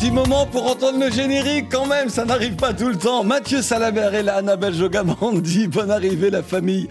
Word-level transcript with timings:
Petit 0.00 0.10
moment 0.10 0.46
pour 0.46 0.66
entendre 0.66 0.98
le 0.98 1.10
générique 1.10 1.66
quand 1.70 1.84
même, 1.84 2.08
ça 2.08 2.24
n'arrive 2.24 2.54
pas 2.54 2.72
tout 2.72 2.88
le 2.88 2.96
temps. 2.96 3.22
Mathieu 3.22 3.60
Salabert 3.60 4.14
est 4.14 4.22
là, 4.22 4.36
Annabelle 4.36 4.72
Jogamandi, 4.72 5.66
bonne 5.68 5.90
arrivée 5.90 6.30
la 6.30 6.42
famille. 6.42 6.88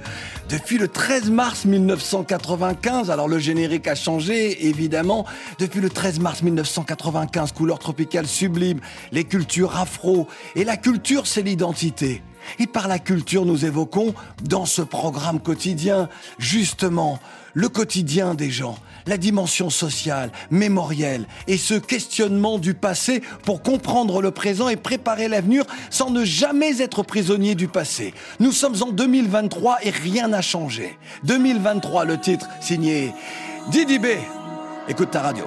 Depuis 0.47 0.77
le 0.77 0.87
13 0.87 1.31
mars 1.31 1.65
1995, 1.65 3.09
alors 3.09 3.27
le 3.27 3.39
générique 3.39 3.87
a 3.87 3.95
changé 3.95 4.67
évidemment, 4.67 5.25
depuis 5.57 5.81
le 5.81 5.89
13 5.89 6.19
mars 6.19 6.43
1995, 6.43 7.51
couleur 7.53 7.79
tropicale 7.79 8.27
sublime, 8.27 8.79
les 9.11 9.23
cultures 9.23 9.75
afro, 9.75 10.27
et 10.55 10.63
la 10.63 10.77
culture 10.77 11.25
c'est 11.25 11.41
l'identité. 11.41 12.21
Et 12.59 12.67
par 12.67 12.87
la 12.87 12.99
culture, 12.99 13.43
nous 13.43 13.65
évoquons 13.65 14.13
dans 14.43 14.67
ce 14.67 14.83
programme 14.83 15.39
quotidien, 15.39 16.09
justement, 16.37 17.19
le 17.53 17.69
quotidien 17.69 18.35
des 18.35 18.51
gens, 18.51 18.77
la 19.09 19.17
dimension 19.17 19.69
sociale, 19.69 20.31
mémorielle, 20.51 21.25
et 21.47 21.57
ce 21.57 21.73
questionnement 21.73 22.59
du 22.59 22.73
passé 22.73 23.21
pour 23.43 23.61
comprendre 23.61 24.21
le 24.21 24.31
présent 24.31 24.69
et 24.69 24.77
préparer 24.77 25.27
l'avenir 25.27 25.65
sans 25.89 26.11
ne 26.11 26.23
jamais 26.23 26.81
être 26.81 27.03
prisonnier 27.03 27.55
du 27.55 27.67
passé. 27.67 28.13
Nous 28.39 28.51
sommes 28.51 28.81
en 28.81 28.91
2023 28.91 29.79
et 29.83 29.89
rien 29.89 30.29
n'a 30.29 30.41
changé. 30.41 30.97
2023, 31.23 32.05
le 32.05 32.19
titre 32.19 32.47
signé 32.61 33.13
Didi 33.71 33.99
B. 33.99 34.05
Écoute 34.87 35.11
ta 35.11 35.21
radio. 35.21 35.45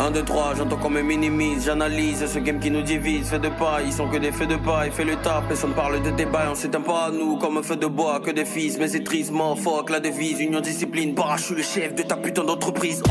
1, 0.00 0.12
2, 0.12 0.22
3, 0.22 0.54
j'entends 0.56 0.76
qu'on 0.76 0.90
me 0.90 1.02
minimise, 1.02 1.64
j'analyse 1.64 2.24
ce 2.26 2.38
game 2.38 2.60
qui 2.60 2.70
nous 2.70 2.82
divise, 2.82 3.30
fait 3.30 3.40
de 3.40 3.48
pas, 3.48 3.80
ils 3.84 3.92
sont 3.92 4.08
que 4.08 4.16
des 4.16 4.30
faits 4.30 4.48
de 4.48 4.54
pas, 4.54 4.86
il 4.86 4.92
fait 4.92 5.04
le 5.04 5.16
taf, 5.16 5.48
personne 5.48 5.74
parle 5.74 6.00
de 6.00 6.10
débat, 6.10 6.46
on 6.50 6.54
s'éteint 6.54 6.80
pas 6.80 7.06
à 7.06 7.10
nous 7.10 7.36
comme 7.36 7.56
un 7.58 7.62
feu 7.64 7.74
de 7.74 7.86
bois, 7.86 8.20
que 8.20 8.30
des 8.30 8.44
fils, 8.44 8.78
mais 8.78 8.86
c'est 8.86 9.02
tristement, 9.02 9.56
fuck 9.56 9.90
la 9.90 9.98
devise, 9.98 10.38
union 10.38 10.60
discipline, 10.60 11.14
bah 11.14 11.34
le 11.50 11.62
chef 11.62 11.96
de 11.96 12.02
ta 12.02 12.16
putain 12.16 12.44
d'entreprise. 12.44 13.02
Oh. 13.06 13.10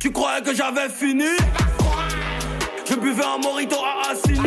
Tu 0.00 0.10
croyais 0.10 0.42
que 0.42 0.52
j'avais 0.52 0.88
fini? 0.88 1.24
Je 2.88 2.94
buvais 2.96 3.24
un 3.24 3.38
morito 3.38 3.76
à 3.76 4.10
Assini. 4.10 4.38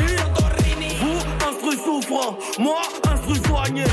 Vous, 1.00 1.50
instru 1.50 1.78
souffrant, 1.78 2.38
moi, 2.60 2.82
instru 3.10 3.36
soigné 3.48 3.84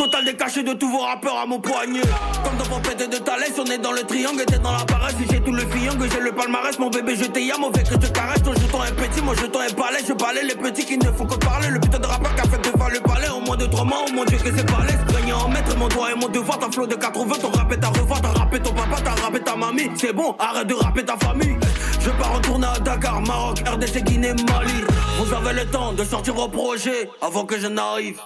Total 0.00 0.24
décaché 0.24 0.62
de 0.62 0.72
tous 0.72 0.88
vos 0.88 1.00
rappeurs 1.00 1.36
à 1.36 1.44
mon 1.44 1.60
poignet. 1.60 2.00
Comme 2.42 2.56
dans 2.56 2.64
Pompette 2.64 3.10
de 3.10 3.18
Thalès, 3.18 3.52
on 3.58 3.66
est 3.66 3.76
dans 3.76 3.92
le 3.92 4.00
triangle, 4.00 4.46
t'es 4.46 4.58
dans 4.58 4.72
la 4.72 4.82
paresse. 4.86 5.14
J'ai 5.30 5.40
tout 5.40 5.52
le 5.52 5.62
fiangle, 5.66 6.08
j'ai 6.10 6.20
le 6.20 6.32
palmarès. 6.32 6.78
Mon 6.78 6.88
bébé, 6.88 7.16
je 7.16 7.24
t'ai 7.24 7.52
mauvais 7.60 7.82
que 7.82 8.00
je 8.00 8.10
caresse. 8.10 8.42
Ton 8.42 8.54
jeton 8.54 8.82
est 8.82 8.94
petit, 8.96 9.20
mon 9.20 9.34
jeton 9.34 9.60
est 9.60 9.76
palais. 9.76 9.98
Je 10.08 10.14
balais 10.14 10.44
les 10.44 10.54
petits 10.54 10.86
qui 10.86 10.96
ne 10.96 11.12
font 11.12 11.26
que 11.26 11.34
parler. 11.34 11.68
Le 11.68 11.78
putain 11.78 11.98
de 11.98 12.06
rappeur 12.06 12.34
qui 12.34 12.40
a 12.40 12.44
fait 12.44 12.72
devant 12.72 12.88
le 12.88 12.98
palais. 13.00 13.28
Au 13.28 13.40
moins 13.40 13.58
de 13.58 13.66
trois 13.66 13.84
mois, 13.84 13.98
oh 14.08 14.10
mon 14.14 14.24
dieu, 14.24 14.38
que 14.38 14.56
c'est 14.56 14.64
balèze. 14.72 14.96
Craignant 15.06 15.40
en 15.40 15.48
maître, 15.48 15.76
mon 15.76 15.88
doigt 15.88 16.12
et 16.12 16.18
mon 16.18 16.28
devoir. 16.28 16.58
T'as 16.58 16.70
flot 16.70 16.86
de 16.86 16.94
80, 16.94 17.34
ton 17.42 17.50
rap 17.50 17.70
est 17.70 17.76
ta 17.76 17.88
revoir. 17.88 18.22
T'as 18.22 18.32
rappé 18.32 18.58
ton 18.58 18.72
papa, 18.72 18.96
t'as 19.04 19.22
rappé 19.22 19.40
ta 19.40 19.54
mamie. 19.54 19.90
C'est 19.96 20.14
bon, 20.14 20.34
arrête 20.38 20.66
de 20.66 20.74
rapper 20.76 21.04
ta 21.04 21.18
famille. 21.18 21.58
Je 22.00 22.08
pars 22.08 22.36
retourner 22.36 22.68
à 22.74 22.78
Dakar, 22.78 23.20
Maroc, 23.20 23.58
RDC, 23.68 24.02
Guinée, 24.04 24.32
Mali. 24.48 24.80
Vous 25.18 25.34
avez 25.34 25.60
le 25.60 25.66
temps 25.66 25.92
de 25.92 26.04
sortir 26.04 26.32
vos 26.32 26.48
projets 26.48 27.10
avant 27.20 27.44
que 27.44 27.60
je 27.60 27.66
n'arrive. 27.66 28.18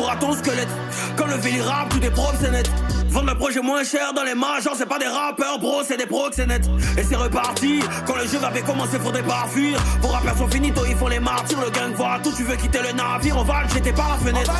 T'auras 0.00 0.16
ton 0.16 0.32
squelette. 0.32 0.68
Comme 1.16 1.28
le 1.28 1.36
véli 1.36 1.60
rap, 1.60 1.90
tout 1.90 2.02
est 2.02 2.10
net. 2.50 2.70
Vendre 3.10 3.32
le 3.32 3.34
projet 3.34 3.60
moins 3.60 3.82
cher 3.82 4.12
dans 4.14 4.22
les 4.22 4.34
majors, 4.34 4.74
c'est 4.76 4.86
pas 4.86 4.98
des 4.98 5.06
rappeurs, 5.06 5.58
bro, 5.58 5.82
c'est 5.84 5.96
des 5.96 6.06
pros, 6.06 6.28
c'est 6.32 6.46
net. 6.46 6.62
Et 6.96 7.02
c'est 7.02 7.16
reparti. 7.16 7.80
Quand 8.06 8.14
le 8.14 8.26
jeu 8.26 8.38
va 8.38 8.50
bien 8.50 8.62
commencer, 8.62 8.98
faudrait 9.00 9.24
pas 9.24 9.46
fuir. 9.48 9.80
Vos 10.00 10.08
rappeurs 10.08 10.36
sont 10.36 10.48
finito, 10.48 10.82
ils 10.88 10.96
font 10.96 11.08
les 11.08 11.18
martyrs. 11.18 11.58
Le 11.60 11.70
gang 11.70 11.92
voit 11.94 12.20
tout, 12.22 12.32
tu 12.36 12.44
veux 12.44 12.54
quitter 12.54 12.78
le 12.78 12.92
navire, 12.92 13.36
on 13.36 13.42
va 13.42 13.64
le 13.64 13.68
jeter 13.68 13.92
par 13.92 14.10
la 14.10 14.16
fenêtre. 14.16 14.52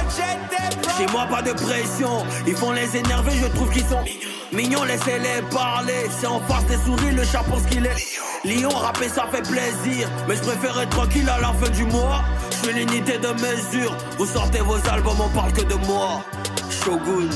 Chez 0.99 1.07
moi, 1.13 1.27
pas 1.31 1.43
de 1.43 1.53
pression. 1.53 2.25
Ils 2.47 2.57
font 2.57 2.73
les 2.73 2.97
énerver, 2.97 3.33
je 3.41 3.47
trouve 3.55 3.71
qu'ils 3.71 3.87
sont 3.87 4.05
mignons, 4.53 4.83
laissez-les 4.83 5.43
parler. 5.53 6.09
C'est 6.19 6.27
en 6.27 6.41
face 6.41 6.67
des 6.67 6.77
souris, 6.85 7.15
le 7.15 7.25
chat 7.25 7.45
pense 7.49 7.63
qu'il 7.71 7.87
est. 7.87 8.19
Lyon, 8.45 8.71
rapper, 8.71 9.09
ça 9.09 9.27
fait 9.31 9.43
plaisir. 9.43 10.09
Mais 10.27 10.35
je 10.35 10.41
préfère 10.41 10.81
être 10.81 10.91
tranquille 10.91 11.29
à 11.29 11.41
la 11.41 11.53
fin 11.53 11.71
du 11.71 11.85
mois. 11.85 12.23
Je 12.51 12.69
suis 12.69 12.75
l'unité 12.75 13.19
de 13.19 13.29
mesure. 13.29 13.97
Vous 14.19 14.27
sortez 14.27 14.59
vos 14.59 14.79
albums, 14.91 15.21
on 15.21 15.29
parle 15.29 15.53
que 15.53 15.63
de 15.63 15.75
moi. 15.87 16.25
Shogun. 16.69 17.29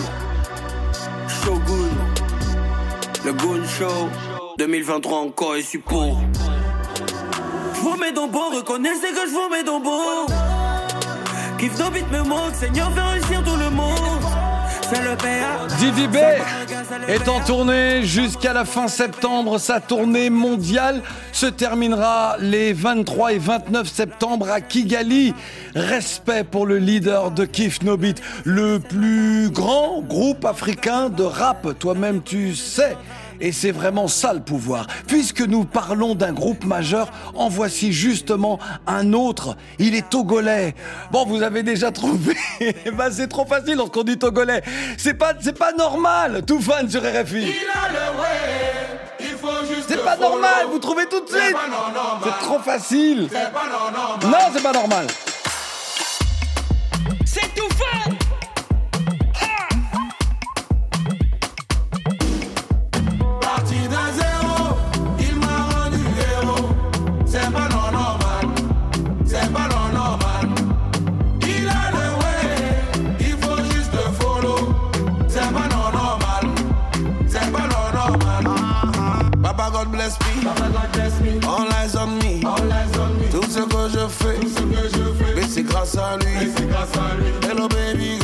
Shogun. 1.44 1.90
Le 3.24 3.32
Goon 3.34 3.62
Show. 3.66 4.08
2023 4.58 5.18
encore 5.18 5.56
et 5.56 5.62
support. 5.62 6.18
Je 7.74 7.80
vous 7.80 7.96
mets 7.96 8.12
dans 8.12 8.28
bon, 8.28 8.50
reconnaissez 8.50 9.08
que 9.12 9.26
je 9.28 9.32
vous 9.32 9.48
mets 9.50 9.62
dans 9.62 9.80
bon. 9.80 10.26
Kiff 11.58 11.78
nos 11.78 11.90
beats 11.90 12.10
me 12.10 12.22
manque, 12.26 12.54
Seigneur 12.54 12.90
fait 12.92 13.00
réussir 13.00 13.44
tout 13.44 13.56
le 13.56 13.68
monde. 13.68 14.22
C'est 14.88 15.02
le 15.02 15.16
PA. 15.16 15.66
Didi 15.78 16.06
B 16.08 16.16
est 17.08 17.28
en 17.28 17.40
tournée 17.40 18.02
jusqu'à 18.02 18.52
la 18.52 18.64
fin 18.64 18.88
septembre. 18.88 19.58
Sa 19.58 19.80
tournée 19.80 20.30
mondiale 20.30 21.02
se 21.32 21.46
terminera 21.46 22.36
les 22.40 22.72
23 22.72 23.32
et 23.32 23.38
29 23.38 23.88
septembre 23.88 24.50
à 24.50 24.60
Kigali. 24.60 25.34
Respect 25.74 26.44
pour 26.44 26.66
le 26.66 26.78
leader 26.78 27.30
de 27.30 27.44
Kif 27.44 27.82
Nobit, 27.82 28.14
le 28.44 28.78
plus 28.78 29.50
grand 29.50 30.02
groupe 30.02 30.44
africain 30.44 31.08
de 31.08 31.22
rap. 31.22 31.78
Toi-même, 31.78 32.22
tu 32.22 32.54
sais. 32.54 32.96
Et 33.40 33.52
c'est 33.52 33.72
vraiment 33.72 34.08
ça 34.08 34.32
le 34.32 34.40
pouvoir. 34.40 34.86
Puisque 35.06 35.40
nous 35.40 35.64
parlons 35.64 36.14
d'un 36.14 36.32
groupe 36.32 36.64
majeur, 36.64 37.10
en 37.34 37.48
voici 37.48 37.92
justement 37.92 38.58
un 38.86 39.12
autre. 39.12 39.56
Il 39.78 39.94
est 39.94 40.08
togolais. 40.08 40.74
Bon, 41.10 41.24
vous 41.26 41.42
avez 41.42 41.62
déjà 41.62 41.90
trouvé. 41.90 42.36
bah, 42.96 43.10
c'est 43.10 43.28
trop 43.28 43.46
facile 43.46 43.76
lorsqu'on 43.76 44.02
dit 44.02 44.18
togolais. 44.18 44.62
C'est 44.96 45.14
pas, 45.14 45.34
c'est 45.40 45.58
pas 45.58 45.72
normal. 45.72 46.42
Tout 46.46 46.60
fan 46.60 46.88
sur 46.88 47.02
RFI. 47.02 47.52
C'est 49.86 50.02
pas 50.02 50.16
normal. 50.16 50.66
Vous 50.70 50.78
trouvez 50.78 51.06
tout 51.06 51.20
de 51.20 51.28
suite. 51.28 51.56
C'est 52.22 52.44
trop 52.46 52.58
facile. 52.58 53.28
Non, 54.22 54.38
c'est 54.54 54.62
pas 54.62 54.72
normal. 54.72 55.06
C'est 57.24 57.54
tout 57.54 57.68
fait 57.68 58.13
God 79.70 79.90
bless 79.90 80.18
me, 80.20 81.40
all 81.46 81.72
eyes 81.72 81.96
on 81.96 82.18
me. 82.18 82.40
Tout 83.30 83.42
ce 83.48 83.60
que 83.60 83.88
je 83.88 84.08
fais, 84.08 85.46
c'est 85.48 85.62
grâce 85.62 85.96
à 85.96 86.16
lui. 86.18 86.52
Hello 87.48 87.68
baby 87.68 88.23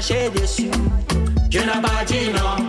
Ils 0.00 0.06
t'ont 0.06 0.14
craché 0.14 0.30
dessus. 0.30 0.70
Dieu 1.48 1.64
n'a 1.64 1.78
pas 1.80 2.04
dit 2.06 2.30
non. 2.30 2.59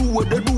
do 0.00 0.08
what 0.08 0.30
they 0.30 0.40
do. 0.40 0.49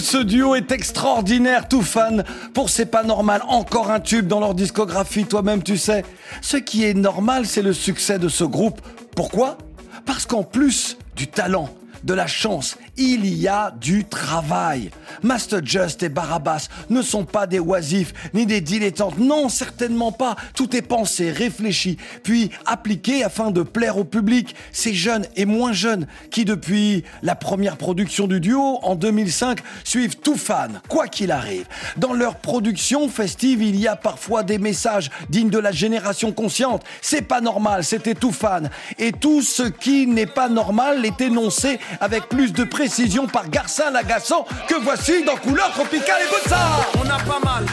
Ce 0.00 0.18
duo 0.18 0.54
est 0.54 0.72
extraordinaire, 0.72 1.68
tout 1.68 1.82
fan. 1.82 2.24
Pour 2.54 2.70
C'est 2.70 2.86
pas 2.86 3.02
normal, 3.02 3.42
encore 3.48 3.90
un 3.90 4.00
tube 4.00 4.26
dans 4.26 4.40
leur 4.40 4.54
discographie, 4.54 5.24
toi-même 5.24 5.62
tu 5.62 5.76
sais. 5.76 6.04
Ce 6.42 6.56
qui 6.56 6.84
est 6.84 6.94
normal, 6.94 7.46
c'est 7.46 7.62
le 7.62 7.72
succès 7.72 8.18
de 8.18 8.28
ce 8.28 8.44
groupe. 8.44 8.80
Pourquoi? 9.14 9.58
Parce 10.06 10.26
qu'en 10.26 10.42
plus 10.42 10.96
du 11.16 11.26
talent, 11.26 11.68
de 12.04 12.14
la 12.14 12.26
chance, 12.26 12.76
il 13.00 13.34
y 13.34 13.48
a 13.48 13.72
du 13.80 14.04
travail. 14.04 14.90
Master 15.22 15.60
Just 15.64 16.02
et 16.02 16.10
Barabbas 16.10 16.68
ne 16.90 17.00
sont 17.00 17.24
pas 17.24 17.46
des 17.46 17.58
oisifs 17.58 18.12
ni 18.34 18.44
des 18.44 18.60
dilettantes. 18.60 19.18
Non, 19.18 19.48
certainement 19.48 20.12
pas. 20.12 20.36
Tout 20.54 20.76
est 20.76 20.82
pensé, 20.82 21.30
réfléchi, 21.30 21.96
puis 22.22 22.50
appliqué 22.66 23.24
afin 23.24 23.50
de 23.50 23.62
plaire 23.62 23.96
au 23.96 24.04
public. 24.04 24.54
Ces 24.70 24.92
jeunes 24.92 25.24
et 25.34 25.46
moins 25.46 25.72
jeunes 25.72 26.06
qui, 26.30 26.44
depuis 26.44 27.04
la 27.22 27.34
première 27.34 27.78
production 27.78 28.26
du 28.26 28.38
duo 28.38 28.78
en 28.82 28.96
2005, 28.96 29.60
suivent 29.82 30.16
tout 30.16 30.36
fan, 30.36 30.80
quoi 30.88 31.08
qu'il 31.08 31.32
arrive. 31.32 31.66
Dans 31.96 32.12
leur 32.12 32.36
production 32.36 33.08
festive, 33.08 33.62
il 33.62 33.80
y 33.80 33.88
a 33.88 33.96
parfois 33.96 34.42
des 34.42 34.58
messages 34.58 35.10
dignes 35.30 35.48
de 35.48 35.58
la 35.58 35.72
génération 35.72 36.32
consciente. 36.32 36.84
C'est 37.00 37.22
pas 37.22 37.40
normal, 37.40 37.82
c'était 37.82 38.14
tout 38.14 38.32
fan. 38.32 38.68
Et 38.98 39.12
tout 39.12 39.40
ce 39.40 39.62
qui 39.62 40.06
n'est 40.06 40.26
pas 40.26 40.50
normal 40.50 41.06
est 41.06 41.22
énoncé 41.22 41.78
avec 42.00 42.28
plus 42.28 42.52
de 42.52 42.64
précision 42.64 42.89
par 43.32 43.48
Garcin 43.48 43.90
Lagasson 43.92 44.44
que 44.66 44.74
voici 44.82 45.22
dans 45.24 45.36
Couleur 45.36 45.70
Tropicale. 45.70 46.22
Écoute 46.24 46.48
ça 46.48 46.58
On 46.98 47.08
a 47.08 47.18
pas 47.18 47.38
mal. 47.44 47.64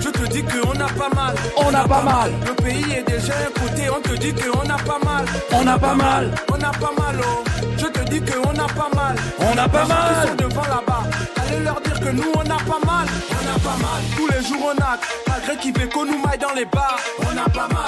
Je 0.00 0.08
te 0.08 0.26
dis 0.26 0.42
qu'on 0.42 0.80
a 0.80 0.88
pas 0.88 1.14
mal. 1.14 1.34
On 1.56 1.74
a 1.74 1.86
pas 1.86 2.02
mal. 2.02 2.32
Le 2.46 2.54
pays 2.54 2.92
est 2.94 3.02
déjà 3.02 3.34
écouté. 3.42 3.90
On 3.90 4.00
te 4.00 4.14
dit 4.14 4.32
qu'on 4.32 4.60
a 4.60 4.78
pas 4.78 4.98
mal. 5.04 5.24
On 5.52 5.66
a 5.66 5.78
pas 5.78 5.94
mal. 5.94 6.30
On 6.50 6.54
a 6.54 6.70
pas 6.70 6.92
mal, 6.98 7.16
oh. 7.20 7.44
Je 7.76 7.86
te 7.86 8.10
dis 8.10 8.20
qu'on 8.20 8.50
a 8.50 8.66
pas 8.66 8.90
mal. 8.94 9.16
On 9.38 9.58
a 9.58 9.68
pas 9.68 9.86
mal. 9.86 10.28
sont 10.28 10.34
devant 10.34 10.62
là-bas. 10.62 11.02
Allez 11.42 11.62
leur 11.62 11.80
dire 11.82 12.00
que 12.00 12.08
nous 12.08 12.32
on 12.34 12.40
a 12.40 12.58
pas 12.58 12.86
mal. 12.86 13.06
On 13.30 13.54
a 13.54 13.58
pas 13.58 13.76
mal. 13.76 14.02
Tous 14.16 14.28
les 14.28 14.48
jours 14.48 14.72
on 14.74 14.82
a. 14.82 14.98
Malgré 15.28 15.56
qu'il 15.58 15.78
fait 15.78 15.88
qu'on 15.88 16.06
nous 16.06 16.18
maille 16.18 16.38
dans 16.38 16.54
les 16.54 16.64
bars. 16.64 16.98
On 17.20 17.36
a 17.36 17.48
pas 17.50 17.68
mal. 17.68 17.84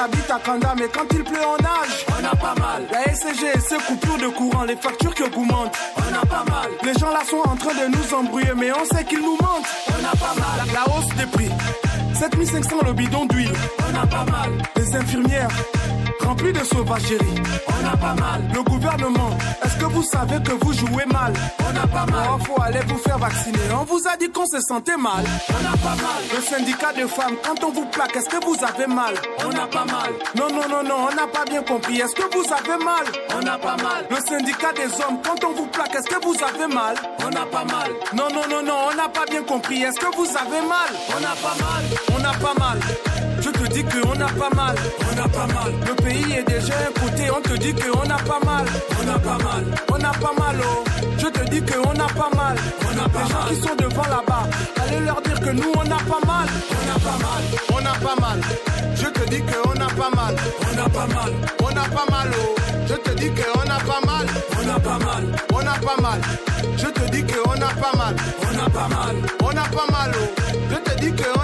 Habite 0.00 0.30
à 0.30 0.38
Kanda. 0.38 0.74
Mais 0.76 0.88
quand 0.88 1.06
il 1.12 1.22
pleut 1.24 1.46
on 1.46 1.62
nage. 1.62 2.06
On 2.08 2.24
a 2.24 2.36
pas 2.36 2.54
mal. 2.60 2.86
La 2.90 3.14
SCG 3.14 3.46
et 3.54 3.60
ses 3.60 3.78
coupures 3.78 4.18
de 4.18 4.28
courant. 4.28 4.64
Les 4.64 4.76
factures 4.76 5.14
qui 5.14 5.22
augmentent. 5.22 5.76
On 5.96 6.14
a 6.14 6.26
pas 6.26 6.44
mal. 6.50 6.70
Les 6.82 6.94
gens 6.94 7.10
là 7.10 7.20
sont 7.28 7.38
en 7.38 7.56
train 7.56 7.74
de 7.74 7.86
nous 7.88 8.14
embrouiller. 8.14 8.52
Mais 8.56 8.72
on 8.72 8.84
sait 8.84 9.04
qu'ils 9.04 9.20
nous 9.20 9.36
mentent. 9.40 9.68
On 9.88 10.04
a 10.04 10.16
pas 10.16 10.34
mal. 10.34 10.66
La, 10.66 10.72
la 10.72 10.88
hausse 10.88 11.14
des 11.16 11.26
prix. 11.26 11.50
7500 12.14 12.76
le 12.86 12.92
bidon 12.92 13.26
d'huile. 13.26 13.52
On 13.90 14.02
a 14.02 14.06
pas 14.06 14.24
mal. 14.24 14.50
Les 14.76 14.96
infirmières. 14.96 15.48
Remplies 16.20 16.52
de 16.52 16.64
sauvagerie. 16.64 17.42
On 17.68 17.86
a 17.86 17.96
pas 17.96 18.14
mal. 18.14 18.42
Le 18.54 18.62
gouvernement. 18.62 19.30
Est-ce 19.64 19.76
que 19.76 19.84
vous 19.86 20.02
savez 20.02 20.36
que 20.42 20.52
vous 20.64 20.72
jouez 20.72 21.04
mal 21.12 21.32
On 21.60 21.76
a 21.76 21.86
pas 21.86 22.06
mal. 22.06 22.28
Oh, 22.34 22.44
faut 22.44 22.62
aller 22.62 22.80
vous 22.86 22.98
faire 22.98 23.18
vacciner. 23.18 23.58
On 23.72 23.84
vous 23.84 24.00
a 24.06 24.16
dit 24.16 24.30
qu'on 24.30 24.46
se 24.46 24.60
sentait 24.60 24.96
mal. 24.96 25.24
On 25.48 25.66
a 25.66 25.76
pas 25.76 25.96
mal. 25.96 26.20
Le 26.34 26.40
syndicat 26.42 26.92
de 26.92 27.06
femmes. 27.06 27.36
Quand 27.44 27.64
on 27.64 27.72
vous 27.72 27.86
plaque, 27.86 28.14
est-ce 28.16 28.28
que 28.28 28.44
vous 28.44 28.56
avez 28.64 28.86
mal 28.86 29.14
On 29.44 29.50
a 29.50 29.66
pas 29.66 29.84
mal. 29.84 30.12
Non, 30.36 30.48
non, 30.48 30.68
non, 30.68 30.82
non. 30.82 31.08
On 31.10 31.14
n'a 31.14 31.26
pas 31.26 31.44
bien 31.44 31.62
compris. 31.62 32.00
Est-ce 32.00 32.14
que 32.14 32.22
vous 32.34 32.44
avez 32.52 32.84
mal 32.84 33.04
On 33.36 33.46
a 33.46 33.58
pas 33.58 33.76
mal. 33.76 34.06
Le 34.10 34.16
syndicat 34.16 34.72
des 34.72 34.92
hommes. 35.02 35.18
Quand 35.24 35.42
on 35.44 35.52
vous 35.54 35.66
plaque, 35.66 35.94
est-ce 35.94 36.08
que 36.08 36.22
vous 36.24 36.36
avez 36.42 36.72
mal 36.72 36.94
On 37.24 37.28
a 37.28 37.46
pas 37.46 37.64
mal. 37.64 37.90
Non, 38.14 38.28
non, 38.32 38.46
non, 38.48 38.62
non. 38.62 38.78
On 38.92 38.94
n'a 38.94 39.08
pas 39.08 39.24
bien 39.30 39.42
compris. 39.42 39.82
Est-ce 39.82 39.98
que 39.98 40.14
vous 40.16 40.28
avez 40.36 40.66
mal 40.66 40.90
On 41.10 41.24
a 41.24 41.34
pas 41.36 41.56
mal. 41.60 41.84
On 42.12 42.24
a 42.24 42.32
pas 42.34 42.54
mal. 42.58 42.78
Je 43.40 43.48
te 43.50 43.66
dis 43.72 43.82
qu'on 43.84 44.20
a 44.20 44.28
pas 44.28 44.54
mal. 44.54 44.76
On 45.10 45.18
a 45.24 45.28
pas 45.28 45.46
mal. 45.46 45.72
Le 45.86 45.94
pays 46.10 46.32
est 46.32 46.48
déjà 46.48 46.74
écouté. 46.88 47.30
On 47.36 47.40
te 47.40 47.54
dit 47.56 47.74
qu'on 47.74 48.10
a 48.10 48.18
pas 48.30 48.40
mal. 48.44 48.64
On 49.00 49.08
a 49.08 49.18
pas 49.18 49.38
mal. 49.46 49.62
On 49.92 50.00
a 50.10 50.12
pas 50.24 50.34
mal, 50.38 50.56
oh. 50.62 50.84
Je 51.18 51.26
te 51.26 51.42
dis 51.50 51.62
qu'on 51.62 51.92
a 52.06 52.08
pas 52.20 52.30
mal. 52.36 52.56
On 52.88 53.04
a 53.04 53.08
pas 53.08 53.22
Les 53.22 53.30
gens 53.30 53.44
qui 53.48 53.56
sont 53.56 53.76
devant 53.76 54.08
là-bas. 54.14 54.44
Allez 54.82 55.00
leur 55.00 55.20
dire 55.22 55.40
que 55.40 55.50
nous 55.50 55.72
on 55.76 55.86
a 55.98 56.00
pas 56.12 56.22
mal. 56.26 56.46
On 56.78 56.86
a 56.94 56.98
pas 57.06 57.18
mal. 57.26 57.42
On 57.74 57.82
a 57.92 57.94
pas 58.06 58.20
mal. 58.20 58.40
Je 58.94 59.06
te 59.06 59.22
dis 59.30 59.42
qu'on 59.50 59.80
a 59.86 59.90
pas 60.00 60.10
mal. 60.18 60.34
On 60.68 60.78
a 60.84 60.88
pas 60.88 61.06
mal. 61.06 61.32
On 61.62 61.68
a 61.68 61.86
pas 61.96 62.06
mal, 62.10 62.28
oh. 62.40 62.54
Je 62.88 62.94
te 62.94 63.10
dis 63.20 63.30
qu'on 63.30 63.70
a 63.76 63.78
pas 63.90 64.00
mal. 64.06 64.26
On 64.58 64.68
a 64.68 64.80
pas 64.80 64.98
mal. 64.98 65.24
On 65.52 65.58
a 65.58 65.78
pas 65.86 66.02
mal. 66.02 66.20
Je 66.76 66.86
te 66.86 67.10
dis 67.10 67.24
qu'on 67.24 67.52
a 67.52 67.72
pas 67.82 67.96
mal. 67.96 68.14
On 68.46 68.58
a 68.66 68.70
pas 68.70 68.88
mal. 68.88 69.16
On 69.42 69.50
a 69.50 69.66
pas 69.76 69.88
mal, 69.92 70.10
oh. 70.14 70.26
Je 70.70 70.76
te 70.76 71.00
dis 71.00 71.12
qu'on 71.12 71.39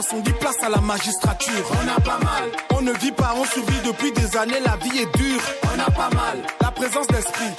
pour 0.00 0.08
170 0.08 0.32
places 0.34 0.62
à 0.62 0.68
la 0.68 0.80
magistrature. 0.80 1.70
On 1.72 1.88
a 1.88 2.00
pas 2.00 2.18
mal. 2.18 2.50
On 2.74 2.80
ne 2.80 2.92
vit 2.92 3.12
pas, 3.12 3.34
on 3.36 3.44
survit 3.44 3.80
depuis 3.84 4.12
des 4.12 4.36
années, 4.36 4.60
la 4.64 4.76
vie 4.76 4.98
est 4.98 5.16
dure. 5.16 5.40
On 5.64 5.78
a 5.78 5.90
pas 5.90 6.10
mal. 6.14 6.38
La 6.60 6.70
présence 6.70 7.06
d'esprit. 7.08 7.50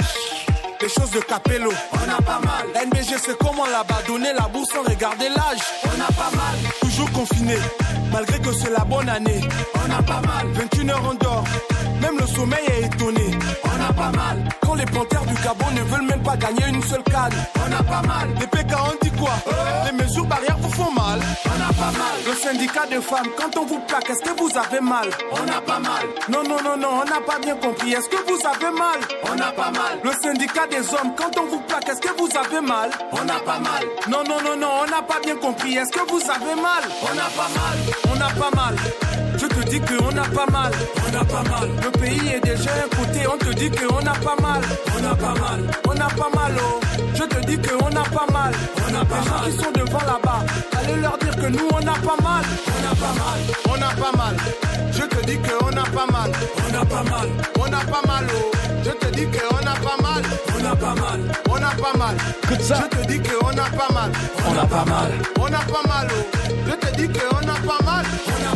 Les 0.82 0.90
choses 0.90 1.12
de 1.12 1.20
Capello, 1.20 1.72
on 1.94 2.10
a 2.10 2.22
pas 2.22 2.40
mal. 2.40 2.88
NBG, 2.88 3.16
c'est 3.24 3.38
comment 3.38 3.66
là-bas? 3.68 4.02
Donner 4.08 4.34
la 4.34 4.48
bourse 4.48 4.70
sans 4.72 4.82
regarder 4.82 5.30
l'âge. 5.30 5.62
On 5.86 6.02
a 6.02 6.08
pas 6.08 6.36
mal. 6.36 6.58
Toujours 6.82 7.12
confiné, 7.12 7.56
malgré 8.12 8.40
que 8.40 8.52
c'est 8.54 8.72
la 8.72 8.84
bonne 8.86 9.10
année. 9.10 9.42
On 9.76 9.92
a 9.92 10.02
pas 10.02 10.22
mal. 10.22 10.48
21 10.54 10.90
heures 10.90 11.04
on 11.12 11.14
dort, 11.14 11.44
même 12.02 12.18
le 12.18 12.26
sommeil 12.26 12.66
est 12.66 12.86
étonné. 12.88 13.38
On 13.66 13.71
a 13.82 13.94
pas 13.94 14.12
mal. 14.12 14.44
Quand 14.62 14.76
les 14.76 14.86
panthères 14.86 15.26
du 15.26 15.34
Gabon 15.36 15.72
ne 15.72 15.82
veulent 15.82 16.08
même 16.08 16.24
pas 16.24 16.38
gagner 16.38 16.68
une 16.68 16.84
seule 16.84 17.04
canne. 17.04 17.34
On 17.56 17.72
a 17.72 17.84
pas 17.84 18.02
mal. 18.08 18.30
Les 18.40 18.48
PK, 18.48 18.74
on 18.74 19.06
dit 19.06 19.12
quoi? 19.12 19.32
Les 19.86 20.04
mesures 20.04 20.26
barrières 20.26 20.58
vous 20.60 20.70
font 20.70 20.92
mal. 20.92 21.20
On 21.46 21.70
a 21.70 21.74
pas 21.74 21.92
mal. 21.98 22.16
Le 22.26 22.34
syndicat 22.34 22.86
de 22.88 23.00
femmes, 23.02 23.28
quand 23.38 23.58
on 23.58 23.66
vous 23.66 23.80
plaque, 23.88 24.10
est-ce 24.10 24.22
que 24.22 24.38
vous 24.38 24.52
avez 24.58 24.82
mal? 24.82 25.10
On 25.32 25.58
a 25.58 25.62
pas 25.62 25.80
mal. 25.80 26.04
Non, 26.30 26.44
non, 26.44 26.62
non, 26.64 26.78
non, 26.78 27.02
on 27.02 27.06
n'a 27.06 27.22
pas 27.22 27.40
bien 27.40 27.56
compris. 27.56 27.94
Est-ce 27.94 28.10
que 28.10 28.18
vous 28.28 28.40
avez 28.46 28.72
mal? 28.78 29.00
On 29.24 29.40
a 29.40 29.52
pas 29.52 29.72
mal. 29.72 30.00
Le 30.04 30.12
syndicat 30.22 30.68
des 30.68 30.94
hommes, 30.94 31.14
quand 31.18 31.38
on 31.40 31.46
vous 31.48 31.60
plaque, 31.62 31.90
est-ce 31.90 32.02
que 32.02 32.14
vous 32.18 32.30
avez 32.38 32.62
mal? 32.66 32.90
On 33.12 33.30
a 33.30 33.40
pas 33.40 33.60
mal. 33.60 33.84
Non, 34.10 34.24
non, 34.28 34.42
non, 34.44 34.56
non, 34.58 34.70
on 34.84 34.90
n'a 34.90 35.02
pas 35.02 35.20
bien 35.24 35.36
compris. 35.36 35.76
Est-ce 35.76 35.92
que 35.92 36.08
vous 36.10 36.22
avez 36.30 36.56
mal? 36.62 36.84
On 37.02 37.18
a 37.18 37.30
pas 37.36 37.50
mal. 37.56 38.11
On 38.22 38.24
a 38.24 38.30
pas 38.34 38.56
mal. 38.56 38.76
Je 39.36 39.48
te 39.48 39.68
dis 39.68 39.80
qu'on 39.80 40.16
a 40.16 40.22
pas 40.22 40.46
mal. 40.52 40.72
On 41.08 41.20
a 41.20 41.26
pas 41.26 41.42
mal. 41.50 41.70
Le 41.84 41.90
pays 41.90 42.34
est 42.36 42.40
déjà 42.40 42.70
écouté. 42.86 43.26
On 43.28 43.36
te 43.36 43.52
dit 43.56 43.72
qu'on 43.72 43.98
a 43.98 44.14
pas 44.14 44.36
mal. 44.40 44.62
On 44.96 45.04
a 45.04 45.16
pas 45.16 45.34
mal. 45.34 45.62
On 45.88 45.92
a 45.92 46.08
pas 46.08 46.30
mal, 46.36 46.54
oh. 46.60 46.80
Je 47.16 47.24
te 47.24 47.44
dis 47.48 47.58
qu'on 47.58 47.88
a 47.88 48.04
pas 48.04 48.32
mal. 48.32 48.54
On 48.78 48.94
a 48.94 49.06
pas 49.06 49.18
Les 49.18 49.26
gens 49.26 49.44
qui 49.46 49.64
sont 49.64 49.72
devant 49.72 50.06
là-bas. 50.06 50.46
Allez 50.78 51.02
leur 51.02 51.18
dire 51.18 51.36
que 51.36 51.48
nous 51.48 51.68
on 51.74 51.80
a 51.80 51.96
pas 51.96 52.22
mal. 52.22 52.46
On 52.68 52.92
a 52.92 52.96
pas 52.96 53.14
mal. 53.18 53.40
On 53.68 53.82
a 53.82 53.96
pas 53.96 54.18
mal. 54.18 54.36
Je 54.92 55.02
te 55.02 55.26
dis 55.26 55.38
qu'on 55.38 55.68
a 55.70 55.84
pas 55.84 56.12
mal. 56.12 56.32
On 56.70 56.80
a 56.80 56.86
pas 56.86 57.04
mal. 57.04 57.30
On 57.60 57.66
a 57.66 57.70
pas 57.70 58.08
mal, 58.08 58.28
oh. 58.36 58.52
Je 58.84 58.92
te 58.92 59.16
dis 59.16 59.26
qu'on 59.26 59.58
a 59.58 59.76
pas 59.76 59.98
mal. 60.04 60.24
On 60.60 60.66
a 60.66 60.76
pas 60.76 60.94
mal. 60.94 61.22
ça. 62.62 62.84
Je 62.92 62.98
te 62.98 63.08
dis 63.08 63.20
qu'on 63.20 63.48
a 63.48 63.70
pas 63.70 63.94
mal. 63.94 64.12
On 64.48 64.58
a 64.58 64.66
pas 64.66 64.86
mal. 64.86 65.12
On 65.40 65.46
a 65.46 65.50
pas 65.50 65.88
mal. 65.88 66.08
oh. 66.12 66.38
Je 66.68 66.74
te 66.74 66.96
dis 66.96 67.08
qu'on 67.08 67.38
a 67.38 67.42
pas 67.42 67.50
mal. 67.56 67.61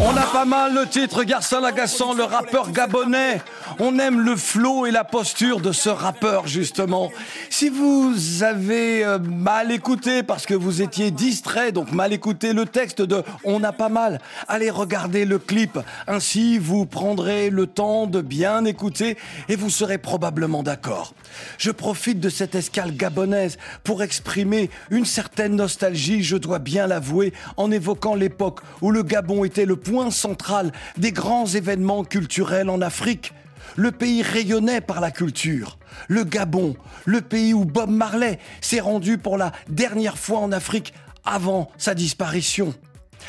On 0.01 0.15
a 0.17 0.23
pas 0.23 0.45
mal 0.45 0.73
le 0.73 0.87
titre 0.87 1.23
Garçon 1.23 1.63
agaçant, 1.63 2.13
le 2.13 2.23
rappeur 2.23 2.71
gabonais. 2.71 3.41
On 3.79 3.99
aime 3.99 4.21
le 4.21 4.37
flow 4.37 4.85
et 4.85 4.91
la 4.91 5.03
posture 5.03 5.59
de 5.59 5.73
ce 5.73 5.89
rappeur 5.89 6.47
justement. 6.47 7.11
Si 7.49 7.67
vous 7.67 8.41
avez 8.41 9.03
euh, 9.03 9.19
mal 9.19 9.71
écouté 9.71 10.23
parce 10.23 10.45
que 10.45 10.53
vous 10.53 10.81
étiez 10.81 11.11
distrait, 11.11 11.73
donc 11.73 11.91
mal 11.91 12.13
écouté 12.13 12.53
le 12.53 12.65
texte 12.65 13.01
de 13.01 13.21
On 13.43 13.63
a 13.63 13.73
pas 13.73 13.89
mal, 13.89 14.21
allez 14.47 14.69
regarder 14.69 15.25
le 15.25 15.39
clip. 15.39 15.77
Ainsi 16.07 16.57
vous 16.57 16.85
prendrez 16.85 17.49
le 17.49 17.67
temps 17.67 18.07
de 18.07 18.21
bien 18.21 18.63
écouter 18.63 19.17
et 19.49 19.57
vous 19.57 19.69
serez 19.69 19.97
probablement 19.97 20.63
d'accord. 20.63 21.13
Je 21.57 21.71
profite 21.71 22.21
de 22.21 22.29
cette 22.29 22.55
escale 22.55 22.95
gabonaise 22.95 23.57
pour 23.83 24.03
exprimer 24.03 24.69
une 24.89 25.05
certaine 25.05 25.55
nostalgie, 25.55 26.23
je 26.23 26.37
dois 26.37 26.59
bien 26.59 26.87
l'avouer, 26.87 27.33
en 27.57 27.71
évoquant 27.71 28.15
l'époque 28.15 28.61
où 28.81 28.91
le 28.91 29.03
Gabon 29.03 29.43
était 29.43 29.65
le 29.65 29.75
point 29.75 30.11
central 30.11 30.71
des 30.97 31.11
grands 31.11 31.45
événements 31.45 32.05
culturels 32.05 32.69
en 32.69 32.79
Afrique. 32.81 33.33
Le 33.75 33.91
pays 33.91 34.21
rayonnait 34.21 34.81
par 34.81 35.01
la 35.01 35.11
culture. 35.11 35.77
Le 36.07 36.23
Gabon, 36.23 36.75
le 37.05 37.21
pays 37.21 37.53
où 37.53 37.65
Bob 37.65 37.89
Marley 37.89 38.39
s'est 38.61 38.79
rendu 38.79 39.17
pour 39.17 39.37
la 39.37 39.51
dernière 39.69 40.17
fois 40.17 40.39
en 40.39 40.51
Afrique 40.51 40.93
avant 41.25 41.69
sa 41.77 41.93
disparition. 41.93 42.73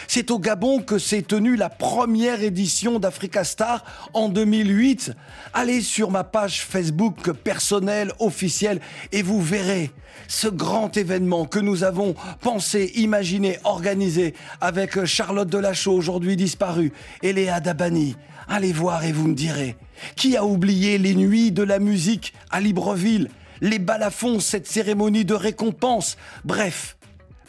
C'est 0.08 0.30
au 0.30 0.38
Gabon 0.38 0.80
que 0.80 0.98
s'est 0.98 1.22
tenue 1.22 1.56
la 1.56 1.68
première 1.68 2.42
édition 2.42 2.98
d'Africa 2.98 3.44
Star 3.44 3.84
en 4.12 4.28
2008. 4.28 5.12
Allez 5.54 5.80
sur 5.80 6.10
ma 6.10 6.24
page 6.24 6.62
Facebook 6.62 7.32
personnelle 7.32 8.12
officielle 8.18 8.80
et 9.12 9.22
vous 9.22 9.40
verrez 9.40 9.90
ce 10.28 10.48
grand 10.48 10.96
événement 10.96 11.44
que 11.44 11.58
nous 11.58 11.84
avons 11.84 12.14
pensé, 12.40 12.92
imaginé, 12.94 13.58
organisé 13.64 14.34
avec 14.60 15.04
Charlotte 15.04 15.48
Delachaux, 15.48 15.92
aujourd'hui 15.92 16.36
disparue, 16.36 16.92
et 17.22 17.32
Léa 17.32 17.60
Dabani. 17.60 18.16
Allez 18.48 18.72
voir 18.72 19.04
et 19.04 19.12
vous 19.12 19.28
me 19.28 19.34
direz. 19.34 19.76
Qui 20.14 20.36
a 20.36 20.44
oublié 20.44 20.98
les 20.98 21.14
nuits 21.14 21.52
de 21.52 21.62
la 21.62 21.78
musique 21.78 22.32
à 22.50 22.60
Libreville, 22.60 23.28
les 23.60 23.78
balafons, 23.78 24.40
cette 24.40 24.66
cérémonie 24.66 25.24
de 25.24 25.34
récompense? 25.34 26.16
Bref, 26.44 26.96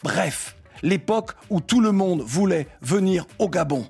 bref, 0.02 0.56
l'époque 0.82 1.32
où 1.50 1.60
tout 1.60 1.80
le 1.80 1.92
monde 1.92 2.22
voulait 2.22 2.66
venir 2.82 3.26
au 3.38 3.48
Gabon. 3.48 3.86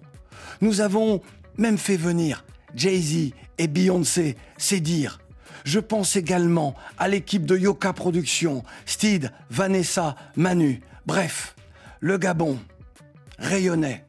Nous 0.61 0.81
avons 0.81 1.23
même 1.57 1.79
fait 1.79 1.97
venir 1.97 2.45
Jay-Z 2.75 3.33
et 3.59 3.69
Beyoncé, 3.69 4.37
c'est 4.57 4.81
dire. 4.81 5.21
Je 5.65 5.81
pense 5.81 6.17
également 6.17 6.75
à 6.99 7.09
l'équipe 7.09 7.47
de 7.47 7.57
Yoka 7.57 7.93
Productions, 7.93 8.65
Steed, 8.87 9.33
Vanessa, 9.51 10.15
Manu. 10.37 10.81
Bref, 11.07 11.57
le 12.01 12.19
Gabon 12.19 12.59
rayonnait 13.39 14.05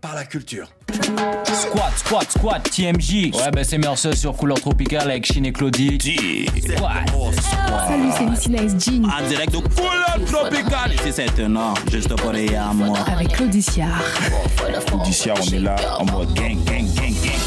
par 0.00 0.14
la 0.14 0.24
culture. 0.24 0.70
Squat, 0.90 1.98
squat, 1.98 2.30
squat, 2.30 2.70
TMJ. 2.70 3.34
Ouais, 3.34 3.50
ben 3.52 3.64
c'est 3.64 3.78
Merceau 3.78 4.12
sur 4.14 4.34
couleur 4.34 4.60
tropicale 4.60 5.10
avec 5.10 5.26
Chine 5.26 5.46
et 5.46 5.52
Claudie. 5.52 5.98
Squat. 6.56 7.04
Salut, 7.86 8.10
c'est 8.16 8.24
Lucy 8.24 8.50
Nice 8.50 8.84
Jean. 8.84 9.04
En 9.04 9.28
direct 9.28 9.52
de 9.52 9.58
couleur 9.58 10.18
tropicale. 10.26 10.94
Ici 10.94 11.12
c'est 11.12 11.42
un 11.42 11.56
an, 11.56 11.74
juste 11.90 12.14
pour 12.14 12.30
à 12.30 12.72
moi. 12.72 12.98
Avec 13.06 13.28
Claudiciard. 13.28 14.02
Claudiciard, 14.86 15.36
on 15.40 15.54
est 15.54 15.58
là 15.58 15.76
en 15.98 16.04
mode 16.06 16.32
gang, 16.34 16.56
gang, 16.64 16.86
gang, 16.94 17.14
gang. 17.22 17.38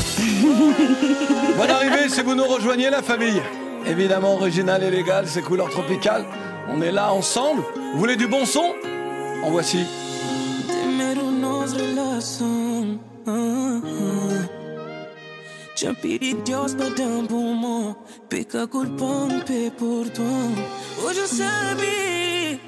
Bonne 1.57 1.69
arrivée 1.69 2.09
si 2.09 2.21
vous 2.21 2.35
nous 2.35 2.45
rejoignez 2.45 2.89
la 2.89 3.01
famille. 3.01 3.41
Évidemment 3.87 4.35
original 4.35 4.83
et 4.83 4.91
légal, 4.91 5.25
c'est 5.27 5.41
couleur 5.41 5.69
tropicale. 5.69 6.25
On 6.69 6.81
est 6.81 6.91
là 6.91 7.11
ensemble. 7.11 7.63
Vous 7.93 7.99
voulez 7.99 8.15
du 8.15 8.27
bon 8.27 8.45
son? 8.45 8.73
En 9.43 9.49
voici. 9.49 9.85
Já 15.75 15.93
pedi 15.95 16.33
Deus 16.35 16.75
pra 16.75 16.89
dar 16.89 17.03
um 17.03 17.25
bom 17.25 17.95
Pica 18.29 18.67
culpão, 18.67 19.27
pe 19.45 19.71
por 19.71 20.09
tu. 20.09 20.21
Hoje 21.03 21.19
eu 21.19 21.27
sabe, 21.27 22.61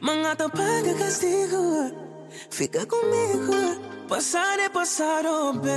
mangata 0.00 0.48
paga 0.48 0.94
castigo. 0.94 1.90
Fica 2.50 2.86
comigo. 2.86 3.80
Passar 4.08 4.58
é 4.58 4.68
passado, 4.68 5.54
bem, 5.60 5.72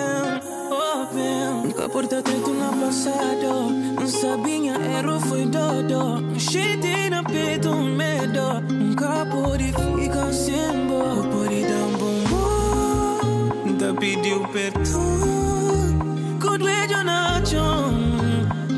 oh 0.69 1.13
bem. 1.13 1.63
Nunca 1.63 1.88
porta-te 1.88 2.31
tu 2.43 2.53
na 2.53 2.69
passado. 2.69 3.69
Não 3.98 4.07
sabia, 4.07 4.74
erro 4.74 5.19
foi 5.22 5.45
dodo. 5.45 6.39
Shit 6.39 7.10
na 7.10 7.24
peito, 7.24 7.74
medo. 7.74 8.62
Nunca 8.69 9.25
pode 9.25 9.65
ficar 9.67 10.34
sem. 10.34 10.65
itabidi 13.86 14.32
want 14.32 14.54
to 14.54 14.54
be 14.54 14.72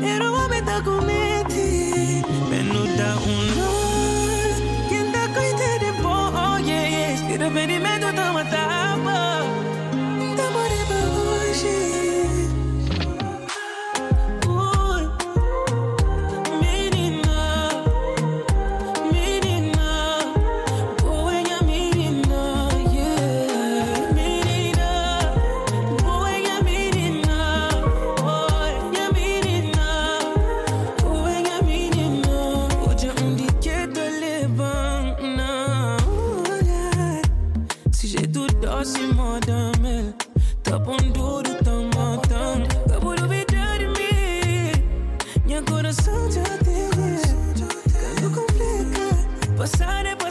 ero 0.06 0.32
wametakumia 0.32 1.27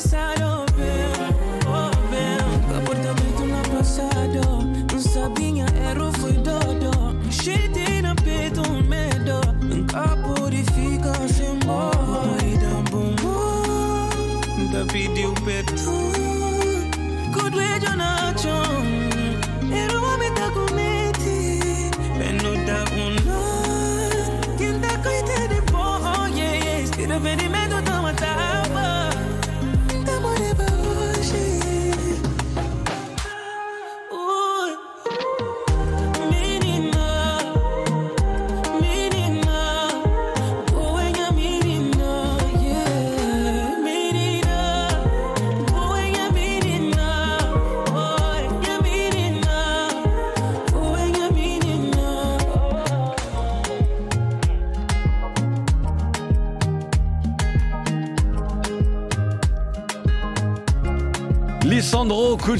passado, 0.08 0.66
bem, 0.78 1.12
oh 1.68 1.92
bem. 2.10 2.38
Comportamento 2.80 3.44
no 3.46 3.78
passado, 3.78 4.42
não 4.92 5.00
sabia, 5.00 5.66
erro 5.92 6.12
foi 6.20 6.32
dodo. 6.34 6.92
Shit 7.30 8.02
na 8.02 8.16
peito, 8.16 8.62
medo, 8.84 9.42
nunca 9.62 10.16
pude 10.24 10.64
ficar 10.64 11.28
sem 11.28 11.60
boy. 11.60 12.58
Dá 12.62 12.90
bom, 12.90 13.16
nunca 14.58 14.86
pediu 14.94 15.34
perdão. 15.44 16.12
Good 17.34 17.56
way, 17.56 17.80
Jonathan. 17.80 18.97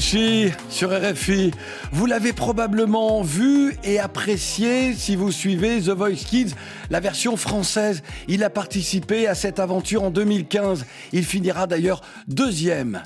Sur 0.00 0.90
RFI. 0.92 1.50
Vous 1.90 2.06
l'avez 2.06 2.32
probablement 2.32 3.22
vu 3.22 3.74
et 3.82 3.98
apprécié 3.98 4.94
si 4.94 5.16
vous 5.16 5.32
suivez 5.32 5.80
The 5.80 5.88
Voice 5.88 6.24
Kids, 6.24 6.54
la 6.88 7.00
version 7.00 7.36
française. 7.36 8.04
Il 8.28 8.44
a 8.44 8.50
participé 8.50 9.26
à 9.26 9.34
cette 9.34 9.58
aventure 9.58 10.04
en 10.04 10.10
2015. 10.10 10.86
Il 11.12 11.24
finira 11.24 11.66
d'ailleurs 11.66 12.02
deuxième. 12.28 13.02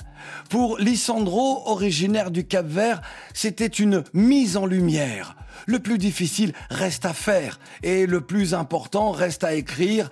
Pour 0.51 0.77
Lissandro, 0.77 1.63
originaire 1.65 2.29
du 2.29 2.45
Cap 2.45 2.67
Vert, 2.67 3.01
c'était 3.33 3.65
une 3.65 4.03
mise 4.13 4.55
en 4.55 4.67
lumière. 4.67 5.35
Le 5.65 5.79
plus 5.79 5.97
difficile 5.97 6.53
reste 6.69 7.05
à 7.05 7.13
faire 7.13 7.59
et 7.81 8.05
le 8.05 8.21
plus 8.21 8.53
important 8.53 9.11
reste 9.11 9.43
à 9.43 9.55
écrire. 9.55 10.09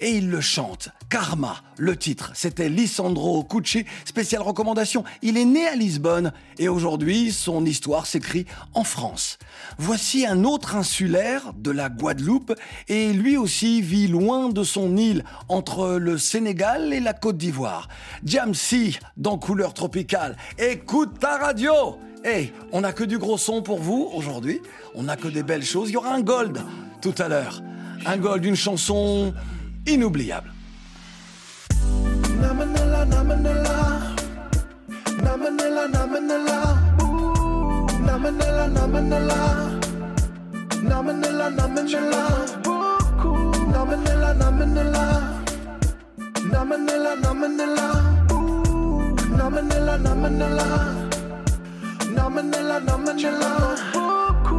Et 0.00 0.10
il 0.10 0.30
le 0.30 0.40
chante. 0.40 0.88
Karma, 1.08 1.56
le 1.76 1.96
titre, 1.96 2.32
c'était 2.34 2.68
Lisandro 2.68 3.44
Cucci, 3.44 3.84
spéciale 4.04 4.42
recommandation. 4.42 5.04
Il 5.22 5.36
est 5.36 5.44
né 5.44 5.66
à 5.66 5.74
Lisbonne 5.74 6.32
et 6.58 6.68
aujourd'hui 6.68 7.32
son 7.32 7.64
histoire 7.64 8.06
s'écrit 8.06 8.46
en 8.74 8.84
France. 8.84 9.38
Voici 9.78 10.26
un 10.26 10.44
autre 10.44 10.76
insulaire 10.76 11.52
de 11.56 11.70
la 11.70 11.88
Guadeloupe 11.88 12.54
et 12.88 13.12
lui 13.12 13.36
aussi 13.36 13.80
vit 13.80 14.08
loin 14.08 14.48
de 14.48 14.64
son 14.64 14.96
île 14.96 15.24
entre 15.48 15.96
le 15.98 16.18
Sénégal 16.18 16.92
et 16.92 17.00
la 17.00 17.12
Côte 17.12 17.36
d'Ivoire. 17.36 17.88
Jamsi 18.24 18.98
dans 19.16 19.38
couleur 19.38 19.74
tropicale. 19.74 20.36
Écoute 20.58 21.18
ta 21.20 21.38
radio 21.38 21.72
Hey, 22.24 22.54
on 22.72 22.80
n'a 22.80 22.94
que 22.94 23.04
du 23.04 23.18
gros 23.18 23.36
son 23.36 23.60
pour 23.60 23.78
vous 23.80 24.10
aujourd'hui. 24.14 24.62
On 24.94 25.02
n'a 25.02 25.16
que 25.16 25.28
des 25.28 25.42
belles 25.42 25.64
choses. 25.64 25.90
Il 25.90 25.92
y 25.92 25.96
aura 25.98 26.14
un 26.14 26.22
gold 26.22 26.58
tout 27.02 27.14
à 27.18 27.28
l'heure. 27.28 27.62
Un 28.06 28.16
gold 28.16 28.40
d'une 28.40 28.56
chanson 28.56 29.34
inoubliable. 29.86 30.50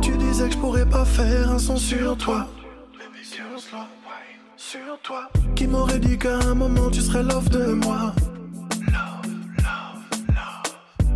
Tu 0.01 0.17
disais 0.17 0.47
que 0.47 0.53
je 0.53 0.57
pourrais 0.57 0.85
pas 0.85 1.05
faire 1.05 1.51
un 1.51 1.59
son 1.59 1.77
sur 1.77 2.17
toi 2.17 2.47
sur 4.75 4.99
toi. 5.03 5.29
Qui 5.55 5.67
m'aurait 5.67 5.99
dit 5.99 6.17
qu'à 6.17 6.37
un 6.37 6.53
moment 6.53 6.89
tu 6.89 6.99
serais 6.99 7.23
l'offre 7.23 7.49
de 7.49 7.65
moi? 7.67 8.13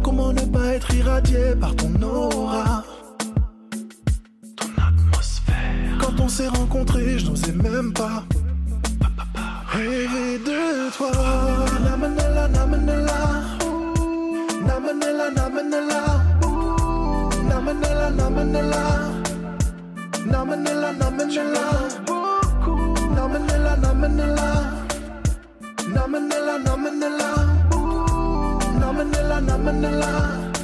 Comment 0.01 0.31
ne 0.31 0.45
pas 0.45 0.67
être 0.75 0.93
irradié 0.95 1.55
par 1.59 1.75
ton 1.75 1.91
aura? 2.01 2.85
Ton 4.55 4.69
atmosphère. 4.81 5.97
Quand 5.99 6.21
on 6.21 6.29
s'est 6.29 6.47
rencontrés, 6.47 7.19
je 7.19 7.25
n'osais 7.25 7.51
même 7.51 7.91
pas 7.91 8.23
rêver 9.67 10.39
de 10.39 10.95
toi. 10.95 11.11
Namanela, 11.83 12.47
namanela 12.47 13.17
Namanela, 14.65 15.31
namanela 15.31 16.05
Namanela, 17.49 18.09
namanela 18.11 18.83
Namanela, 20.25 20.93
namanela 20.93 22.18
nominella, 23.79 24.85
nominella, 25.93 26.57
nominella, 26.57 27.29
ooh, 27.73 28.59
nominella, 28.79 29.39
nominella. 29.39 30.58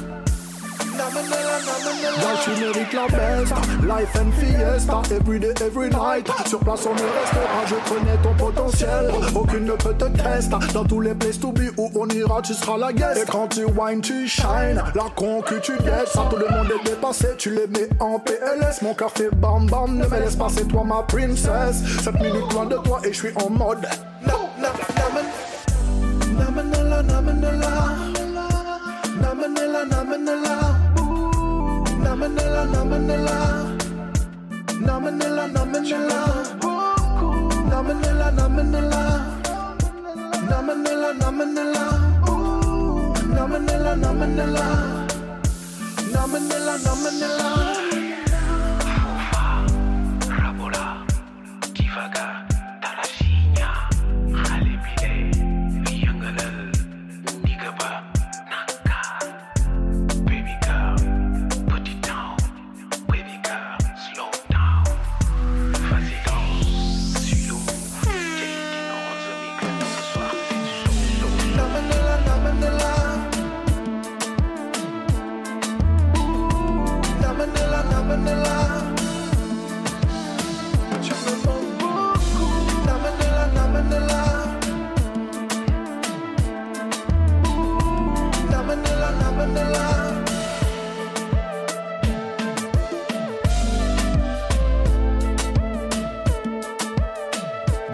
Moi 1.28 2.30
tu 2.42 2.50
mérites 2.60 2.92
la 2.92 3.06
best? 3.06 3.52
Life 3.82 4.16
and 4.16 4.32
fiesta 4.32 5.02
Every 5.14 5.38
day, 5.38 5.54
every 5.60 5.90
night. 5.90 6.28
Sur 6.46 6.60
place 6.60 6.86
on 6.86 6.96
est 6.96 7.02
restera 7.02 7.66
Je 7.66 7.74
connais 7.88 8.16
ton 8.22 8.34
potentiel. 8.34 9.10
Aucune 9.34 9.64
ne 9.64 9.72
peut 9.72 9.94
te 9.94 10.04
tester. 10.04 10.56
Dans 10.72 10.84
tous 10.84 11.00
les 11.00 11.14
places 11.14 11.40
to 11.40 11.52
be 11.52 11.72
Où 11.76 11.90
on 11.94 12.08
ira 12.08 12.42
tu 12.42 12.54
seras 12.54 12.78
la 12.78 12.92
guest. 12.92 13.22
Et 13.22 13.30
quand 13.30 13.48
tu 13.48 13.64
whine 13.64 14.00
tu 14.00 14.26
shine. 14.26 14.82
La 14.94 15.04
concu 15.14 15.54
tu 15.62 15.72
guettes. 15.78 16.08
Ça 16.08 16.26
tout 16.30 16.36
le 16.36 16.48
monde 16.48 16.68
est 16.70 16.88
dépassé. 16.88 17.28
Tu 17.38 17.50
les 17.50 17.66
mets 17.66 17.88
en 18.00 18.18
PLS 18.18 18.82
Mon 18.82 18.94
cœur 18.94 19.10
fait 19.10 19.30
bam 19.34 19.66
bam. 19.66 19.96
Ne 19.96 20.06
me 20.06 20.20
laisse 20.20 20.36
pas 20.36 20.48
c'est 20.48 20.66
toi 20.68 20.84
ma 20.84 21.02
princesse. 21.02 21.82
7 22.02 22.14
minutes 22.20 22.52
loin 22.52 22.66
de 22.66 22.76
toi 22.76 23.00
Et 23.04 23.12
je 23.12 23.18
suis 23.18 23.32
en 23.36 23.50
mode 23.50 23.86
Na 35.86 37.78
menela, 37.80 38.32
na 38.32 38.48
Namanilla, 38.48 39.02
Namanilla, 40.50 41.12
Namanilla, 41.14 41.14
Namanilla, 41.14 41.84
Namanilla, 43.30 43.94
Namanilla, 43.94 43.94
Namanilla, 43.94 44.66
Namanilla, 46.12 46.74
Namanilla. 46.82 47.85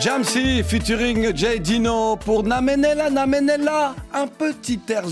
Jamsi 0.02 0.64
featuring 0.64 1.32
Jay 1.32 1.60
Dino 1.60 2.16
pour 2.16 2.42
Namenela 2.42 3.08
Namenela, 3.08 3.94
un 4.12 4.26
petit 4.26 4.80
air 4.88 5.04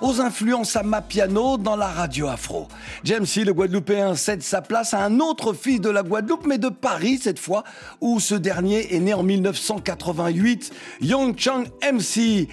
aux 0.00 0.20
influences 0.20 0.76
à 0.76 0.84
ma 0.84 1.02
piano 1.02 1.58
dans 1.58 1.74
la 1.74 1.88
radio 1.88 2.28
afro. 2.28 2.68
Jamsi, 3.02 3.42
le 3.42 3.52
Guadeloupéen, 3.52 4.14
cède 4.14 4.44
sa 4.44 4.62
place 4.62 4.94
à 4.94 5.02
un 5.02 5.18
autre 5.18 5.52
fils 5.52 5.80
de 5.80 5.90
la 5.90 6.04
Guadeloupe, 6.04 6.46
mais 6.46 6.58
de 6.58 6.68
Paris 6.68 7.18
cette 7.20 7.40
fois, 7.40 7.64
où 8.00 8.20
ce 8.20 8.36
dernier 8.36 8.94
est 8.94 9.00
né 9.00 9.14
en 9.14 9.24
1988, 9.24 10.72
Young 11.00 11.36
Chang 11.36 11.64
MC. 11.82 12.46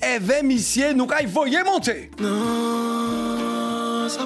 Eve 0.00 0.44
Missier, 0.44 0.94
nous 0.94 1.08
il 1.20 1.26
voyez 1.26 1.64
monter. 1.64 2.12
Non, 2.20 4.08
ça 4.08 4.24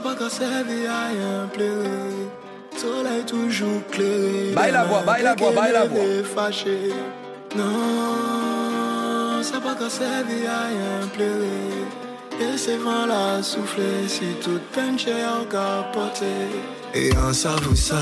à. 2.77 2.81
Soleil 2.81 3.25
toujours 3.27 3.87
clair. 3.91 4.55
Baille 4.55 4.73
la 4.73 4.85
voix, 4.85 5.03
baille 5.03 5.23
la 5.23 5.35
voix, 5.35 5.53
baille 5.53 5.73
la 5.73 5.85
voix. 5.87 6.05
Fâché. 6.35 6.93
Non, 7.57 9.43
ça 9.43 9.61
pas 9.61 9.75
qu'à 9.75 9.89
servir 9.89 10.51
à 10.51 10.69
rien 10.69 11.07
pleurer. 11.15 11.97
Et 12.39 12.59
c'est 12.59 12.77
vent 12.77 13.07
la 13.07 13.43
souffler 13.43 14.07
si 14.09 14.27
toute 14.43 14.61
peine 14.73 14.97
encore 15.43 15.91
porté. 15.93 16.27
Et 16.95 17.11
en 17.17 17.33
savou 17.33 17.75
ça, 17.75 17.99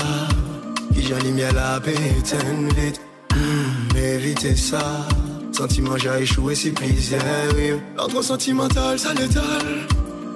qui 0.93 1.03
j'en 1.03 1.17
lumière 1.19 1.53
la 1.53 1.79
pétaine 1.79 2.69
vite. 2.75 2.99
Hmm, 3.33 3.97
évitez 3.97 4.55
ça. 4.55 5.07
Sentiment 5.53 5.95
j'ai 5.97 6.23
échoué 6.23 6.53
si 6.53 6.71
plaisir. 6.71 7.19
L'ordre 7.95 8.21
sentimental, 8.21 8.99
ça 8.99 9.13
l'étale. 9.13 9.87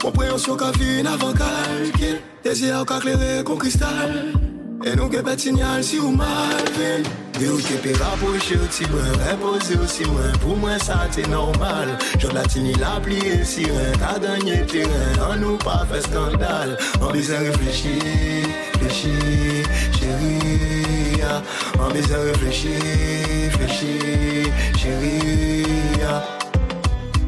Compréhension 0.01 0.55
qu'a 0.55 0.71
fin 0.71 1.05
avant 1.05 1.33
calque 1.33 2.21
Désir 2.43 2.85
qu'a 2.85 2.99
clairé 2.99 3.43
qu'on 3.43 3.57
cristal 3.57 4.33
Et 4.85 4.95
nous 4.95 5.09
qu'est 5.09 5.39
signal 5.39 5.83
si 5.83 5.99
ou 5.99 6.11
mal 6.11 6.55
vil 6.77 7.03
Vil 7.39 7.61
qui 7.61 7.93
rapprocher 7.93 8.55
aussi 8.55 8.83
moi 8.91 9.01
Reposer 9.29 9.75
aussi 9.83 10.05
moi 10.05 10.21
Pour 10.41 10.55
moi 10.55 10.79
ça 10.79 11.07
c'est 11.11 11.27
normal. 11.27 11.97
Je 12.17 12.27
la 12.27 12.43
tini 12.43 12.73
la 12.75 12.99
plie 13.01 13.17
et 13.17 13.43
si 13.43 13.65
rien 13.65 13.91
Ta 13.93 14.19
terrain 14.19 15.31
En 15.31 15.35
nous 15.35 15.57
pas 15.57 15.85
fait 15.91 16.01
scandale. 16.01 16.77
En 17.01 17.11
bise 17.11 17.31
réfléchir 17.31 17.91
Réfléchir 18.81 19.65
Chérie 19.99 21.21
ah. 21.23 21.41
En 21.81 21.89
bise 21.91 22.11
réfléchir 22.11 22.71
Réfléchir 23.51 24.53
Chérie 24.77 25.63
ah. 26.09 26.23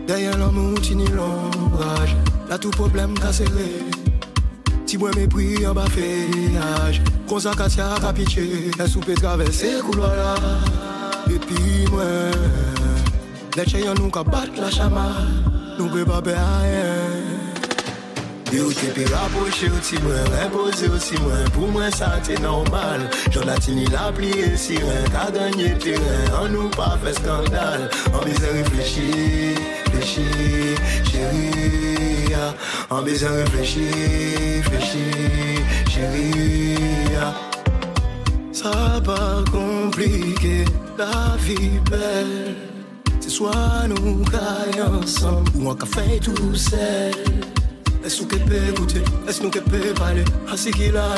Derrière 0.07 0.37
l'amour 0.37 0.79
tini 0.81 1.05
l'ombrage. 1.07 2.15
Là 2.51 2.57
tout 2.57 2.69
problème 2.71 3.13
qu'a 3.17 3.31
serré 3.31 3.79
Si 4.85 4.97
moi 4.97 5.09
mépris 5.15 5.65
en 5.65 5.73
bas 5.73 5.85
feuillage 5.85 7.01
Katia 7.57 7.95
qu'a 8.01 8.11
pitié. 8.11 8.71
La 8.77 8.87
soupe 8.87 9.13
traverser 9.15 9.79
couloir 9.79 10.13
là. 10.13 10.35
Et 11.33 11.39
puis 11.39 11.85
moi 11.89 12.03
Les 13.55 13.63
chiens 13.63 13.93
nous 13.97 14.09
battre 14.09 14.51
la 14.57 14.69
chama. 14.69 15.11
Nous 15.79 15.87
peut 15.87 16.03
pas 16.03 16.19
rien. 16.19 17.31
Yo 18.51 18.69
te 18.73 18.87
pi 18.87 19.05
rapproche 19.05 19.63
aussi 19.79 19.95
moins, 20.03 20.25
reposer 20.43 20.89
aussi 20.89 21.15
moins 21.21 21.45
Pour 21.53 21.69
moi 21.69 21.89
ça 21.89 22.19
c'est 22.21 22.41
normal. 22.41 23.09
J'en 23.31 23.45
latini 23.45 23.85
la 23.85 24.11
plié 24.11 24.57
siren 24.57 25.05
Ka 25.09 25.31
gagné 25.31 25.77
terrain, 25.77 26.43
en 26.43 26.49
nous 26.49 26.67
pas 26.67 26.99
fait 27.01 27.13
scandale. 27.13 27.89
En 28.13 28.25
baiser 28.25 28.51
réfléchir, 28.51 29.55
réfléchir, 30.01 30.77
chérie. 31.03 32.35
En 32.89 33.01
baiser 33.01 33.27
réfléchir, 33.27 33.83
réfléchir, 34.63 35.65
chérie. 35.89 36.75
Ça 38.51 39.01
pas 39.03 39.43
compliqué, 39.51 40.65
la 40.97 41.35
vie 41.39 41.79
belle. 41.89 42.55
C'est 43.19 43.29
soit 43.29 43.87
nous 43.87 44.23
gagnons 44.25 45.01
ensemble 45.01 45.49
Ou 45.55 45.73
qu'a 45.73 45.85
fait 45.85 46.19
tout 46.19 46.55
seul. 46.55 47.13
Est-ce 48.03 48.23
que 48.23 48.35
peut 48.35 48.69
écouter, 48.69 49.03
est-ce 49.27 49.41
que 49.41 49.59
peut 49.59 49.93
parler? 49.95 50.25
Ainsi 50.51 50.71
qu'il 50.71 50.97
a 50.97 51.15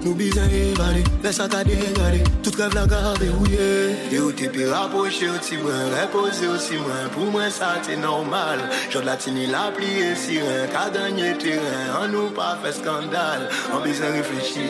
dit 0.00 0.08
nous 0.08 0.12
y 0.12 0.14
Nous 0.14 0.14
bisons 0.14 0.42
évaler, 0.44 1.04
laisse 1.22 1.40
à 1.40 1.48
garder, 1.48 1.76
garder 1.96 2.22
Toute 2.42 2.56
rêve 2.56 2.74
la 2.74 2.86
garde 2.86 3.22
rouillée. 3.38 3.96
Yo 4.10 4.32
t'es 4.32 4.48
pi 4.48 4.64
rapproché 4.64 5.28
aussi 5.28 5.56
moins, 5.56 5.72
reposer 6.00 6.46
aussi 6.48 6.74
moins 6.74 7.08
Pour 7.12 7.26
moi 7.26 7.50
ça 7.50 7.76
c'est 7.82 7.96
normal. 7.96 8.60
J'en 8.90 9.02
latini 9.02 9.46
la 9.46 9.70
plié 9.74 10.14
siren 10.14 10.68
Ka 10.72 10.90
gagné 10.90 11.36
terrain, 11.38 12.04
en 12.04 12.08
nous 12.08 12.30
pas 12.30 12.58
fait 12.62 12.72
scandale. 12.72 13.48
En 13.72 13.80
besoin 13.80 14.10
réfléchir, 14.12 14.62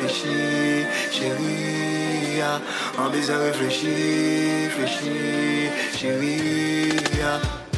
réfléchir, 0.00 0.86
chérie 1.10 2.38
ya. 2.38 2.60
En 2.98 3.10
besoin 3.10 3.38
réfléchir, 3.38 4.68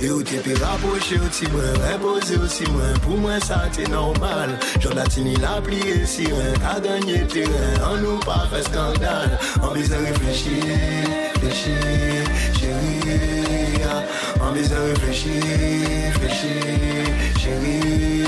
réfléchir, 0.01 0.09
chérie 0.09 0.09
ya. 0.09 0.09
Yo 0.09 0.23
t'es 0.23 0.39
pi 0.39 0.55
rapproché 0.55 1.17
aussi 1.19 1.47
moins, 1.51 1.73
reposer 1.93 2.37
aussi 2.37 2.65
moins 2.71 2.93
Pour 3.03 3.19
moi 3.19 3.41
ça 3.41 3.63
c'est 3.73 3.89
normal 3.89 4.59
J'en 4.81 4.95
latini 4.95 5.37
la 5.37 5.61
plié 5.61 6.07
siren 6.07 6.55
Ka 6.61 6.81
gagné 6.81 7.27
terrain, 7.27 7.93
en 7.93 7.97
nous 7.97 8.19
pas 8.21 8.47
fait 8.53 8.63
scandale 8.63 9.39
En 9.63 9.73
besoin 9.75 9.99
réfléchir, 9.99 10.65
réfléchir, 11.35 11.75
chérie 12.59 13.81
ya. 13.81 14.05
En 14.43 14.53
besoin 14.53 14.79
réfléchir, 14.79 15.43
réfléchir, 16.21 17.07
chérie. 17.39 18.25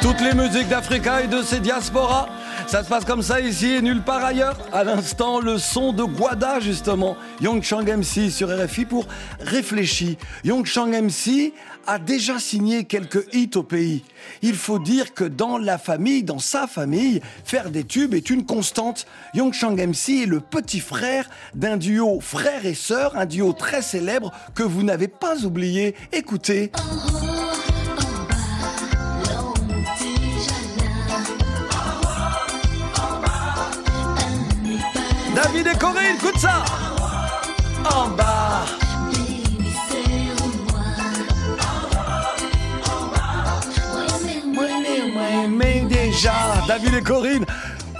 Toutes 0.00 0.20
les 0.20 0.34
musiques 0.34 0.68
d'Africa 0.68 1.22
et 1.22 1.26
de 1.28 1.42
ses 1.42 1.60
diasporas. 1.60 2.28
Ça 2.76 2.84
se 2.84 2.90
passe 2.90 3.06
comme 3.06 3.22
ça 3.22 3.40
ici 3.40 3.68
et 3.68 3.80
nulle 3.80 4.02
part 4.02 4.22
ailleurs. 4.22 4.58
À 4.70 4.84
l'instant, 4.84 5.40
le 5.40 5.56
son 5.56 5.94
de 5.94 6.04
Guada, 6.04 6.60
justement. 6.60 7.16
Young 7.40 7.62
Chang 7.62 7.84
MC 7.84 8.28
sur 8.30 8.50
RFI 8.50 8.84
pour 8.84 9.06
réfléchir. 9.40 10.16
Young 10.44 10.66
Chang 10.66 10.88
MC 10.88 11.54
a 11.86 11.98
déjà 11.98 12.38
signé 12.38 12.84
quelques 12.84 13.34
hits 13.34 13.52
au 13.54 13.62
pays. 13.62 14.04
Il 14.42 14.56
faut 14.56 14.78
dire 14.78 15.14
que 15.14 15.24
dans 15.24 15.56
la 15.56 15.78
famille, 15.78 16.22
dans 16.22 16.38
sa 16.38 16.66
famille, 16.66 17.22
faire 17.46 17.70
des 17.70 17.84
tubes 17.84 18.12
est 18.12 18.28
une 18.28 18.44
constante. 18.44 19.06
Young 19.32 19.54
Chang 19.54 19.74
MC 19.74 20.24
est 20.24 20.26
le 20.26 20.40
petit 20.40 20.80
frère 20.80 21.30
d'un 21.54 21.78
duo 21.78 22.20
frère 22.20 22.66
et 22.66 22.74
sœur, 22.74 23.16
un 23.16 23.24
duo 23.24 23.54
très 23.54 23.80
célèbre 23.80 24.32
que 24.54 24.62
vous 24.62 24.82
n'avez 24.82 25.08
pas 25.08 25.46
oublié. 25.46 25.94
Écoutez. 26.12 26.72
David 35.46 35.68
et 35.68 35.78
Corinne, 35.78 36.16
écoute 36.16 36.38
ça. 36.38 36.64
En 37.94 38.08
bas. 38.08 38.64
Mais 45.48 45.82
déjà, 45.82 46.32
David 46.66 46.94
et 46.94 47.02
Corinne, 47.02 47.46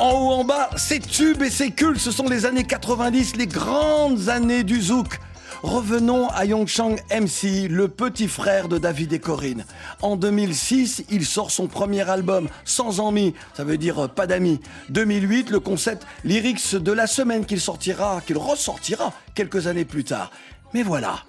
en 0.01 0.11
haut, 0.11 0.33
en 0.33 0.45
bas, 0.45 0.71
ces 0.77 0.99
tubes 0.99 1.41
et 1.43 1.51
ces 1.51 1.71
cultes, 1.71 2.01
ce 2.01 2.11
sont 2.11 2.29
les 2.29 2.47
années 2.47 2.65
90, 2.65 3.37
les 3.37 3.47
grandes 3.47 4.29
années 4.29 4.65
du 4.65 4.83
zouk. 4.83 5.21
Revenons 5.63 6.29
à 6.29 6.45
Yongchang 6.45 6.97
MC, 7.11 7.69
le 7.69 7.89
petit 7.89 8.29
frère 8.29 8.69
de 8.69 8.77
David 8.77 9.15
et 9.15 9.19
Corinne. 9.19 9.65
En 10.03 10.17
2006, 10.17 11.05
il 11.11 11.25
sort 11.25 11.51
son 11.51 11.67
premier 11.67 12.09
album, 12.09 12.49
Sans 12.65 13.07
Amis, 13.07 13.35
ça 13.55 13.65
veut 13.65 13.79
dire 13.79 14.05
euh, 14.05 14.09
pas 14.09 14.27
d'amis. 14.27 14.61
2008, 14.91 15.51
le 15.51 15.61
concept 15.61 16.07
Lyrics 16.25 16.75
de 16.75 16.93
la 16.93 17.07
semaine 17.07 17.47
qu'il 17.47 17.61
sortira, 17.61 18.21
qu'il 18.27 18.37
ressortira 18.37 19.13
quelques 19.35 19.67
années 19.67 19.87
plus 19.87 20.05
tard. 20.05 20.31
Mais 20.75 20.83
voilà, 20.83 21.21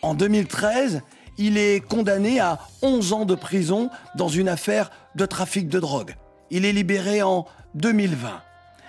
en 0.00 0.14
2013, 0.14 1.02
il 1.36 1.58
est 1.58 1.80
condamné 1.86 2.40
à 2.40 2.60
11 2.80 3.12
ans 3.12 3.24
de 3.26 3.34
prison 3.34 3.90
dans 4.16 4.28
une 4.28 4.48
affaire 4.48 4.90
de 5.14 5.26
trafic 5.26 5.68
de 5.68 5.78
drogue. 5.78 6.16
Il 6.50 6.64
est 6.64 6.72
libéré 6.72 7.22
en 7.22 7.46
2020. 7.74 8.40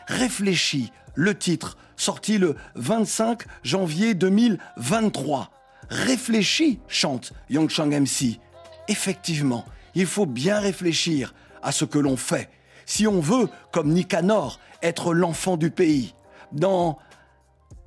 Réfléchis, 0.07 0.91
le 1.15 1.37
titre, 1.37 1.77
sorti 1.97 2.37
le 2.37 2.55
25 2.75 3.43
janvier 3.63 4.13
2023. 4.13 5.51
Réfléchis, 5.89 6.79
chante 6.87 7.33
Young 7.49 7.69
Chang 7.69 7.87
MC. 7.87 8.39
Effectivement, 8.87 9.65
il 9.93 10.05
faut 10.05 10.25
bien 10.25 10.59
réfléchir 10.59 11.33
à 11.61 11.71
ce 11.71 11.85
que 11.85 11.99
l'on 11.99 12.17
fait. 12.17 12.49
Si 12.85 13.07
on 13.07 13.19
veut, 13.19 13.49
comme 13.71 13.91
Nicanor, 13.91 14.59
être 14.81 15.13
l'enfant 15.13 15.57
du 15.57 15.71
pays. 15.71 16.13
Dans 16.51 16.97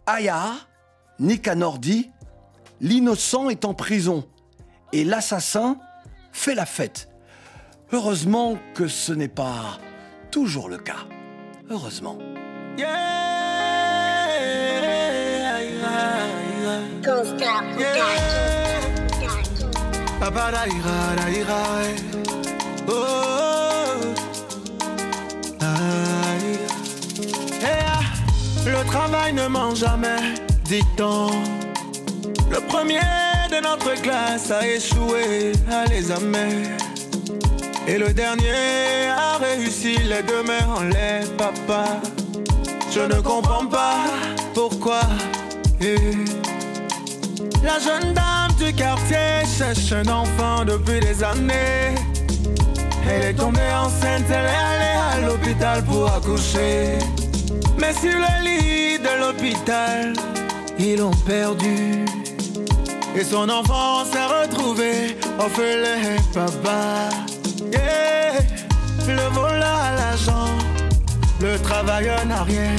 Aya, 0.06 0.52
Nicanor 1.18 1.78
dit 1.78 2.10
L'innocent 2.80 3.48
est 3.50 3.64
en 3.64 3.74
prison 3.74 4.24
et 4.92 5.04
l'assassin 5.04 5.78
fait 6.32 6.54
la 6.54 6.66
fête. 6.66 7.08
Heureusement 7.92 8.58
que 8.74 8.86
ce 8.86 9.12
n'est 9.12 9.28
pas 9.28 9.78
toujours 10.30 10.68
le 10.68 10.78
cas. 10.78 11.06
Heureusement. 11.70 12.18
Papa 20.20 20.50
ouais. 20.52 21.96
Oh. 22.88 22.92
Eh 27.60 27.64
ah, 27.64 28.00
le 28.66 28.84
travail 28.86 29.32
ne 29.32 29.48
ment 29.48 29.74
jamais, 29.74 30.34
dit-on. 30.64 31.30
Le 32.50 32.60
premier 32.60 33.00
de 33.50 33.60
notre 33.62 34.00
classe 34.00 34.50
a 34.52 34.66
échoué 34.66 35.52
à 35.70 35.86
l'examen. 35.86 36.48
Et 37.88 37.98
le 37.98 38.12
dernier 38.12 39.08
a 39.10 39.38
réussi 39.38 39.96
les 39.98 40.22
deux 40.22 40.42
mains 40.44 40.68
en 40.76 40.82
l'air, 40.84 41.24
papa. 41.36 41.84
Je 42.92 43.00
ne 43.00 43.20
comprends 43.20 43.66
pas 43.66 43.96
pourquoi. 44.54 45.00
eh. 45.80 46.37
La 47.62 47.78
jeune 47.78 48.14
dame 48.14 48.52
du 48.58 48.72
quartier 48.72 49.44
cherche 49.56 49.92
un 49.92 50.08
enfant 50.08 50.64
depuis 50.64 51.00
des 51.00 51.22
années. 51.22 51.94
Elle 53.08 53.24
est 53.24 53.34
tombée 53.34 53.72
enceinte, 53.74 54.24
elle 54.28 54.44
est 54.44 54.64
allée 54.72 55.24
à 55.24 55.26
l'hôpital 55.26 55.84
pour 55.84 56.12
accoucher. 56.12 56.98
Mais 57.78 57.92
sur 57.92 58.12
le 58.12 58.44
lit 58.44 58.98
de 58.98 59.20
l'hôpital, 59.20 60.12
ils 60.78 60.96
l'ont 60.98 61.10
perdu. 61.26 62.04
Et 63.16 63.24
son 63.24 63.48
enfant 63.48 64.04
s'est 64.04 64.26
retrouvé 64.26 65.16
orphelin, 65.38 66.16
papa. 66.32 67.08
Yeah. 67.72 68.18
Le 69.08 69.34
voleur 69.34 69.80
à 69.80 69.94
l'argent, 69.96 70.48
le 71.40 71.58
travailleur 71.58 72.24
n'a 72.26 72.42
rien. 72.42 72.76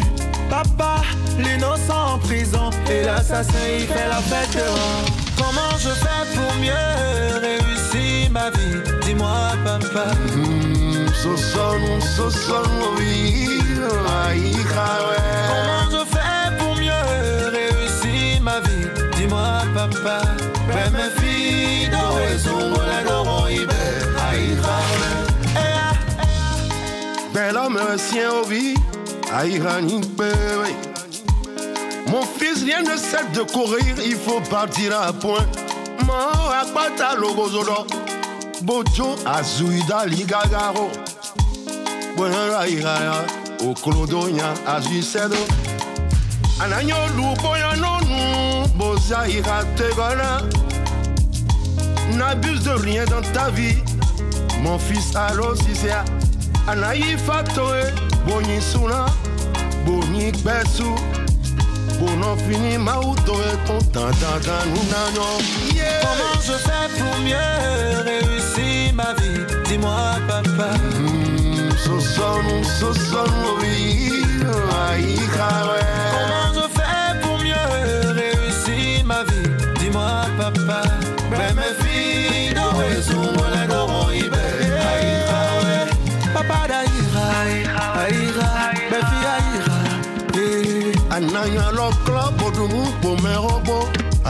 Papa, 0.49 1.01
l'innocent 1.37 2.15
en 2.15 2.17
prison. 2.17 2.69
Et 2.89 3.03
l'assassin 3.03 3.67
il 3.79 3.85
fait 3.85 4.07
la 4.09 4.21
fête 4.21 4.53
dehors. 4.55 5.05
Comment 5.37 5.77
je 5.77 5.89
fais 5.89 6.23
pour 6.35 6.53
mieux 6.59 7.39
réussir 7.39 8.31
ma 8.31 8.49
vie? 8.49 8.81
Dis-moi, 9.01 9.51
papa. 9.63 10.07
So 11.21 11.35
son, 11.35 11.99
so 12.01 12.29
son, 12.29 12.63
oui, 12.97 13.47
aïe, 14.27 14.55
Comment 14.73 15.85
je 15.91 16.05
fais 16.13 16.57
pour 16.57 16.75
mieux 16.75 17.49
réussir 17.51 18.41
ma 18.41 18.59
vie? 18.61 18.87
Dis-moi, 19.17 19.63
papa. 19.73 20.21
Ben 20.67 20.91
mes 20.91 21.21
filles, 21.21 21.89
d'oraison, 21.89 22.73
voilà 22.73 23.01
l'oron, 23.03 23.47
ibe, 23.47 23.71
aïe, 24.31 24.55
Ben 27.33 27.53
l'homme 27.53 27.79
sien 27.97 28.29
au 28.31 28.45
vie, 28.45 28.75
aïe. 29.33 29.61
Mon 32.07 32.23
fils, 32.23 32.63
rien 32.63 32.81
ne 32.81 32.97
cesse 32.97 33.31
de 33.33 33.43
courir, 33.43 33.95
il 34.03 34.15
faut 34.15 34.41
partir 34.49 34.99
à 34.99 35.13
point. 35.13 35.45
Mo 36.05 36.13
akpata 36.61 37.15
logozolo, 37.15 37.85
bojo 38.63 39.15
azuida 39.25 40.05
ligagaro. 40.05 40.89
Buena 42.17 42.67
ira 42.67 43.25
okolodonya 43.61 44.53
azuisedo. 44.65 45.37
Ananyo 46.59 46.95
lupo 47.15 47.55
ya 47.55 47.75
nonu, 47.75 48.67
boza 48.75 49.27
ira 49.27 49.63
tegona. 49.75 50.41
N'abuse 52.17 52.63
de 52.63 52.71
rien 52.71 53.05
dans 53.05 53.21
ta 53.33 53.49
vie, 53.51 53.77
Mon 54.63 54.77
fils 54.77 55.15
alo 55.15 55.55
si 55.55 55.75
c'est 55.75 55.93
Anaï 56.67 57.17
factoré 57.17 57.83
Boni 58.27 58.61
suna 58.61 59.05
Boni 59.85 60.31
besu 60.43 60.89
Bono 61.99 62.35
fini 62.47 62.77
ma 62.77 62.97
outore 62.99 63.57
Content 63.67 64.11
Comment 66.01 66.41
je 66.41 66.53
fais 66.53 66.89
pour 66.97 67.15
mieux 67.23 68.03
réussir 68.05 68.93
ma 68.93 69.13
vie? 69.13 69.45
Dis-moi 69.65 70.17
papa. 70.27 70.69
Mm, 70.77 71.71
So 71.83 71.99
son, 71.99 72.63
so 72.79 72.93
son, 72.93 73.31
oui 73.61 74.23
Aïe, 74.89 75.15
kawe 75.35 75.79
Comment 76.13 76.48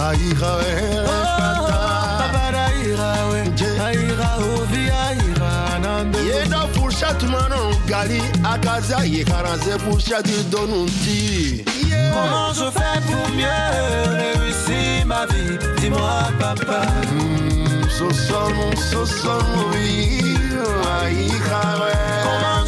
Aïra, 0.09 0.57
eh, 0.65 1.05
pata 1.05 1.77
Papa 2.17 2.51
d'Aïra 2.51 3.11
ouais 3.29 3.43
Aïra 3.79 4.29
oh 4.39 4.63
vie 4.71 4.89
Aïra 4.89 5.77
Nande 5.83 6.17
Yeda 6.25 6.61
furshatu 6.73 7.27
manon 7.27 7.69
gali 7.87 8.19
akaza 8.43 9.05
yekaraze 9.05 9.77
furshatu 9.85 10.43
donunti 10.49 11.63
Comment 12.11 12.53
je 12.53 12.71
fais 12.71 12.99
pour 13.05 13.27
mieux 13.35 14.15
réussir 14.17 15.05
ma 15.05 15.27
vie 15.27 15.57
Dis-moi 15.77 16.29
papa 16.39 16.81
So 17.97 18.09
son, 18.11 18.55
so 18.91 19.05
son, 19.05 19.43
oui 19.73 20.23
Aïe, 21.03 21.29
kawe 21.47 21.93
Comment 22.23 22.58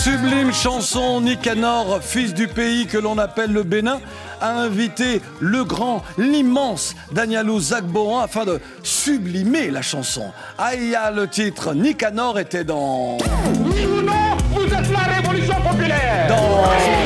sublime 0.00 0.52
chanson, 0.52 1.20
Nicanor, 1.20 2.00
fils 2.02 2.34
du 2.34 2.48
pays 2.48 2.86
que 2.86 2.98
l'on 2.98 3.18
appelle 3.18 3.52
le 3.52 3.62
Bénin, 3.62 4.00
a 4.40 4.50
invité 4.50 5.22
le 5.40 5.64
grand, 5.64 6.02
l'immense 6.18 6.94
Danielou 7.12 7.60
Zagboran 7.60 8.20
afin 8.20 8.44
de 8.44 8.60
sublimer 8.82 9.70
la 9.70 9.82
chanson. 9.82 10.32
Aïe, 10.58 10.96
le 11.14 11.28
titre, 11.28 11.74
Nicanor 11.74 12.38
était 12.38 12.64
dans... 12.64 13.18
Non, 13.18 14.36
vous 14.52 14.64
êtes 14.64 14.90
la 14.90 15.14
révolution 15.14 15.56
populaire 15.62 16.26
Dans... 16.28 17.03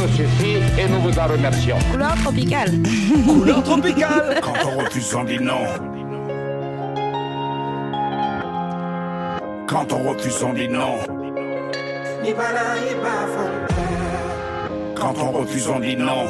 elle 0.00 0.10
suffit 0.10 0.56
et 0.78 0.88
nous 0.88 1.00
vous 1.00 1.18
en 1.18 1.26
remercions. 1.26 1.78
Couleur 1.90 2.14
tropicale. 2.14 2.70
Couleur 3.26 3.62
tropicale 3.62 4.40
Quand 4.42 4.52
on 4.66 4.78
refuse, 4.84 5.14
on 5.14 5.24
dit 5.24 5.38
non. 5.40 5.64
Quand 9.66 9.92
on 9.92 10.10
refuse, 10.10 10.42
on 10.42 10.52
dit 10.52 10.68
non. 10.68 10.98
Quand 14.96 15.14
on 15.18 15.30
refuse, 15.30 15.68
on 15.68 15.80
dit 15.80 15.96
non. 15.96 16.26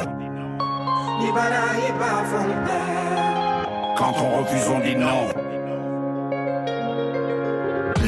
Quand 3.97 4.13
on 4.19 4.39
refuse, 4.39 4.67
on 4.69 4.79
dit 4.79 4.95
non. 4.95 5.50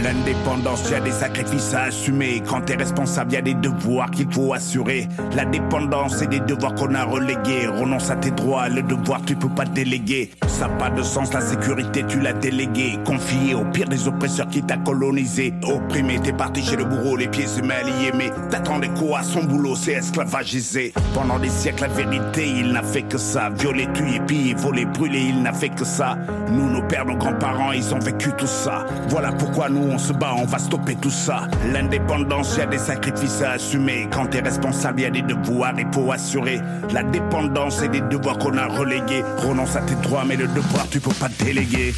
L'indépendance, 0.04 0.90
y 0.92 0.96
a 0.96 1.00
des 1.00 1.12
sacrifices 1.12 1.74
à 1.74 1.84
assumer. 1.84 2.44
Quand 2.46 2.60
t'es 2.60 2.76
responsable, 2.76 3.32
y 3.34 3.38
a 3.38 3.42
des 3.42 3.54
devoirs 3.54 4.12
qu'il 4.12 4.30
faut 4.30 4.54
assurer. 4.54 5.08
La 5.34 5.46
dépendance, 5.46 6.18
c'est 6.18 6.28
des 6.28 6.42
devoirs 6.42 6.76
qu'on 6.76 6.94
a 6.94 7.06
relégués. 7.06 7.68
Renonce 7.68 8.10
à 8.10 8.18
tes 8.18 8.32
droits, 8.32 8.68
le 8.68 8.82
devoir, 8.82 9.22
tu 9.26 9.38
peux 9.38 9.48
pas 9.48 9.64
déléguer. 9.64 10.32
Ça 10.48 10.68
n'a 10.68 10.74
pas 10.74 10.90
de 10.90 11.02
sens, 11.04 11.32
la 11.32 11.40
sécurité, 11.40 12.04
tu 12.06 12.20
l'as 12.20 12.34
délégué. 12.34 13.00
Confié 13.06 13.56
au 13.56 13.64
pire 13.64 13.88
des 13.88 14.06
oppresseurs 14.06 14.50
qui 14.50 14.62
t'a 14.62 14.76
colonisé. 14.76 15.54
Opprimé, 15.64 16.20
t'es 16.20 16.34
parti 16.34 16.62
chez 16.62 16.76
le 16.76 16.84
bourreau, 16.84 17.16
les 17.16 17.30
pieds 17.30 17.48
humains 17.58 17.84
liés. 17.84 18.12
Mais 18.14 18.30
t'attendais 18.50 18.90
quoi 19.00 19.24
Son 19.24 19.46
boulot, 19.46 19.78
c'est 19.78 19.94
esclavagisé. 19.94 20.92
Pendant 21.14 21.40
des 21.40 21.50
siècles, 21.50 21.84
la 21.84 21.88
vérité, 21.88 22.46
il 22.46 22.74
n'a 22.74 22.84
fait 22.84 23.04
que 23.04 23.18
ça. 23.18 23.50
Violer, 23.52 23.88
tuer, 23.94 24.20
piller, 24.28 24.54
voler, 24.54 24.84
brûler, 24.84 25.28
il 25.30 25.42
n'a 25.42 25.54
fait 25.54 25.70
que 25.70 25.86
ça. 25.86 26.18
Nous, 26.52 26.70
nos 26.70 26.84
pères, 26.84 27.06
nos 27.06 27.16
grands-parents, 27.16 27.72
ils 27.72 27.96
ont 27.96 28.00
vécu 28.00 28.32
tout 28.38 28.48
ça. 28.48 28.86
Voilà 29.08 29.32
pourquoi 29.32 29.70
nous, 29.70 29.93
on 29.94 29.98
se 29.98 30.14
bat, 30.14 30.34
on 30.36 30.46
va 30.46 30.58
stopper 30.58 30.96
tout 30.96 31.12
ça. 31.12 31.48
L'indépendance, 31.72 32.58
y 32.58 32.62
a 32.62 32.66
des 32.66 32.80
sacrifices 32.80 33.42
à 33.42 33.52
assumer. 33.52 34.08
Quand 34.12 34.26
t'es 34.26 34.40
responsable, 34.40 35.02
y 35.02 35.06
a 35.06 35.10
des 35.12 35.22
devoirs, 35.22 35.74
il 35.78 35.88
faut 35.94 36.12
assurer. 36.12 36.60
La 36.92 37.04
dépendance, 37.04 37.78
c'est 37.80 37.90
des 37.90 38.02
devoirs 38.02 38.38
qu'on 38.38 38.58
a 38.58 38.66
relégués. 38.66 39.24
Renonce 39.38 39.76
à 39.76 39.82
tes 39.82 39.96
droits, 39.96 40.24
mais 40.26 40.36
le 40.36 40.48
devoir, 40.48 40.88
tu 40.90 41.00
peux 41.00 41.14
pas 41.14 41.30
déléguer. 41.44 41.94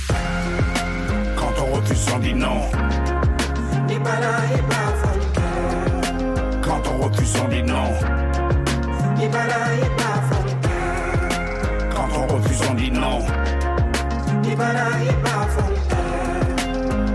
Quand 1.38 1.53
on 1.62 1.75
refuse, 1.75 2.05
on 2.13 2.19
dit 2.19 2.34
non. 2.34 2.62
Quand 6.62 6.81
on 6.91 7.08
refuse, 7.08 7.34
on 7.43 7.47
dit 7.47 7.63
non. 7.63 7.93
Quand 11.95 12.10
on 12.17 12.34
refuse, 12.36 12.62
on 12.69 12.73
dit 12.73 12.91
non. 12.91 13.19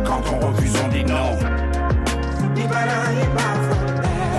Quand 0.05 0.23
on 0.33 0.47
refuse, 0.47 0.73
on 0.85 0.89
dit 0.89 1.05
non. 1.05 1.39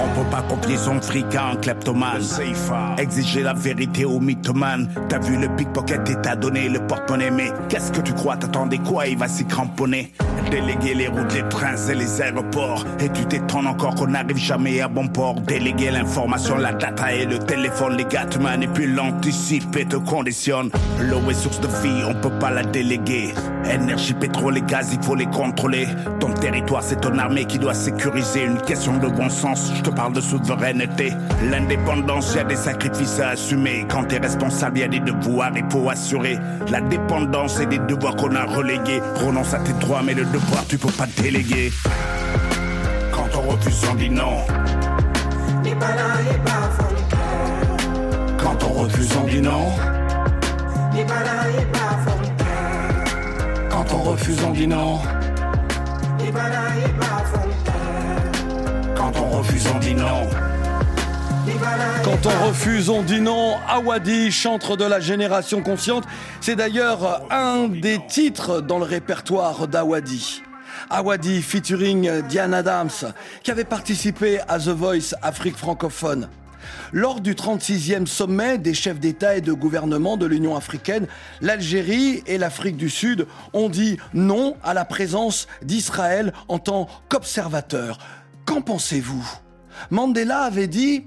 On 0.04 0.24
peut 0.24 0.30
pas 0.30 0.42
copier 0.42 0.78
son 0.78 1.02
fric 1.02 1.36
à 1.36 1.52
un 1.52 1.56
kleptomane. 1.56 2.22
Exiger 2.98 3.44
la 3.44 3.54
vérité 3.54 4.06
au 4.06 4.20
mythomane. 4.20 4.90
T'as 5.10 5.20
vu 5.20 5.38
le 5.38 5.48
pickpocket 5.56 6.10
et 6.10 6.16
t'as 6.22 6.36
donné 6.36 6.70
le 6.70 6.80
porte-monnaie. 6.86 7.32
Mais 7.32 7.52
qu'est-ce 7.70 7.92
que 7.92 8.02
tu 8.02 8.14
crois? 8.14 8.38
T'attendais 8.38 8.80
quoi? 8.80 9.08
Il 9.08 9.18
va 9.18 9.28
s'y 9.28 9.46
cramponner. 9.46 10.12
Déléguer 10.52 10.94
les 10.94 11.08
routes, 11.08 11.34
les 11.34 11.48
trains 11.48 11.78
et 11.90 11.96
les 11.96 12.22
aéroports. 12.22 12.86
Et 13.00 13.08
tu 13.08 13.26
t'étonnes 13.26 13.68
encore 13.68 13.96
qu'on 13.96 14.08
n'arrive 14.08 14.36
jamais 14.36 14.82
à 14.82 14.90
bon 14.90 15.08
port. 15.08 15.40
Déléguer 15.40 15.92
l'information, 15.92 16.58
la 16.58 16.74
data 16.74 17.14
et 17.14 17.26
le 17.26 17.40
téléphone. 17.40 17.96
Les 17.96 18.04
gars 18.04 18.26
te 18.26 18.38
manipulent, 18.38 19.00
anticipent 19.00 19.78
et 19.78 19.86
te 19.86 19.96
conditionnent. 19.96 20.70
L'eau 21.00 21.22
est 21.30 21.36
source 21.36 21.62
de 21.62 21.68
vie, 21.68 22.04
on 22.06 22.14
peut 22.16 22.38
pas 22.38 22.52
la 22.52 22.64
déléguer. 22.64 23.34
Énergie, 23.74 24.14
pétrole 24.14 24.58
et 24.58 24.62
gaz, 24.62 24.90
il 24.92 25.02
faut 25.02 25.16
les 25.16 25.28
contrôler. 25.28 25.88
Ton 26.20 26.34
territoire, 26.34 26.84
c'est 26.84 27.00
ton 27.00 27.18
armée 27.18 27.46
qui 27.46 27.58
doit 27.58 27.74
sécuriser. 27.74 28.44
Une 28.44 28.62
question 28.62 28.98
de 28.98 29.08
bon 29.08 29.30
sens, 29.30 29.72
je 29.74 29.82
te 29.82 29.90
parle 29.90 30.12
de 30.12 30.20
souveraineté. 30.20 31.14
L'indépendance, 31.50 32.36
y 32.36 32.40
a 32.40 32.44
des 32.44 32.58
sacrifices 32.58 33.22
à 33.22 33.30
assumer. 33.30 33.86
Quand 33.88 34.04
t'es 34.04 34.18
responsable, 34.18 34.80
y 34.80 34.84
a 34.84 34.90
des 34.90 35.00
devoirs, 35.00 35.54
il 35.56 35.64
faut 35.70 35.90
assurer. 35.90 36.38
La 36.70 36.82
dépendance 36.82 37.62
et 37.62 37.68
des 37.68 37.80
devoirs 37.80 38.18
qu'on 38.18 38.36
a 38.36 38.44
relégués. 38.44 39.02
Renonce 39.16 39.54
à 39.54 39.60
tes 39.60 39.74
droits, 39.74 40.02
mais 40.04 40.14
le 40.14 40.26
devoir, 40.26 40.41
tu 40.72 40.78
peux 40.78 40.92
pas 40.92 41.08
déléguer. 41.22 41.72
Quand 43.12 43.28
on 43.36 43.42
refuse, 43.52 43.82
on 43.92 43.96
dit 43.96 44.10
non. 44.10 44.38
Quand 48.38 48.64
on 48.64 48.74
refuse, 48.84 49.10
on 49.22 49.26
dit 49.26 49.42
non. 49.42 49.66
Quand 53.70 53.94
on 53.94 54.04
refuse, 54.12 54.44
on 54.46 54.52
dit 54.52 54.68
non. 54.68 55.00
Quand 58.96 59.14
on 59.18 59.38
refuse, 59.38 59.68
on 59.76 59.80
dit 59.80 59.96
non. 59.96 60.51
Quand 62.04 62.26
on 62.26 62.48
refuse, 62.48 62.90
on 62.90 63.02
dit 63.02 63.22
non. 63.22 63.56
Awadi, 63.68 64.32
chantre 64.32 64.78
de 64.78 64.86
la 64.86 65.00
génération 65.00 65.62
consciente, 65.62 66.06
c'est 66.40 66.56
d'ailleurs 66.56 67.26
un 67.32 67.68
des 67.68 68.00
titres 68.08 68.62
dans 68.62 68.80
le 68.80 68.86
répertoire 68.86 69.68
d'Awadi. 69.68 70.42
Awadi 70.90 71.42
featuring 71.42 72.22
Diane 72.28 72.54
Adams, 72.54 72.90
qui 73.44 73.52
avait 73.52 73.64
participé 73.64 74.40
à 74.48 74.60
The 74.60 74.70
Voice 74.70 75.16
Afrique 75.22 75.58
francophone. 75.58 76.30
Lors 76.94 77.22
du 77.22 77.34
36e 77.34 78.06
sommet 78.06 78.58
des 78.58 78.74
chefs 78.74 79.00
d'État 79.00 79.36
et 79.36 79.42
de 79.42 79.54
gouvernement 79.54 80.18
de 80.18 80.26
l'Union 80.26 80.56
africaine, 80.56 81.08
l'Algérie 81.42 82.24
et 82.28 82.38
l'Afrique 82.38 82.78
du 82.78 82.90
Sud 82.90 83.28
ont 83.54 83.70
dit 83.70 83.98
non 84.14 84.56
à 84.64 84.74
la 84.74 84.86
présence 84.86 85.48
d'Israël 85.62 86.34
en 86.48 86.60
tant 86.60 86.88
qu'observateur. 87.10 87.98
Qu'en 88.46 88.62
pensez-vous? 88.62 89.26
Mandela 89.90 90.42
avait 90.42 90.68
dit 90.68 91.06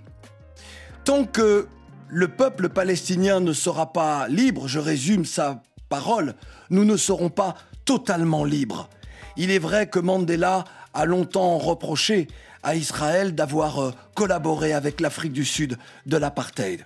Tant 1.04 1.24
que 1.24 1.68
le 2.08 2.28
peuple 2.28 2.70
palestinien 2.70 3.40
ne 3.40 3.52
sera 3.52 3.92
pas 3.92 4.26
libre, 4.28 4.68
je 4.68 4.78
résume 4.78 5.26
sa 5.26 5.62
parole, 5.90 6.34
nous 6.70 6.86
ne 6.86 6.96
serons 6.96 7.28
pas 7.28 7.56
totalement 7.84 8.42
libres. 8.42 8.88
Il 9.36 9.50
est 9.50 9.58
vrai 9.58 9.86
que 9.86 9.98
Mandela 9.98 10.64
a 10.94 11.04
longtemps 11.04 11.58
reproché 11.58 12.26
à 12.62 12.74
Israël 12.74 13.34
d'avoir 13.34 13.82
euh, 13.82 13.92
collaboré 14.14 14.72
avec 14.72 15.02
l'Afrique 15.02 15.34
du 15.34 15.44
Sud 15.44 15.76
de 16.06 16.16
l'apartheid. 16.16 16.82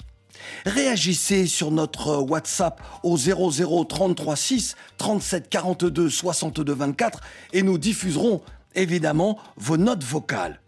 Réagissez 0.66 1.46
sur 1.46 1.70
notre 1.70 2.16
WhatsApp 2.16 2.82
au 3.04 3.16
00 3.16 3.84
33 3.84 4.34
6 4.34 4.76
37 4.96 5.48
42 5.48 6.10
62 6.10 6.74
24 6.74 7.20
et 7.52 7.62
nous 7.62 7.78
diffuserons 7.78 8.42
évidemment 8.74 9.38
vos 9.56 9.76
notes 9.76 10.02
vocales. 10.02 10.60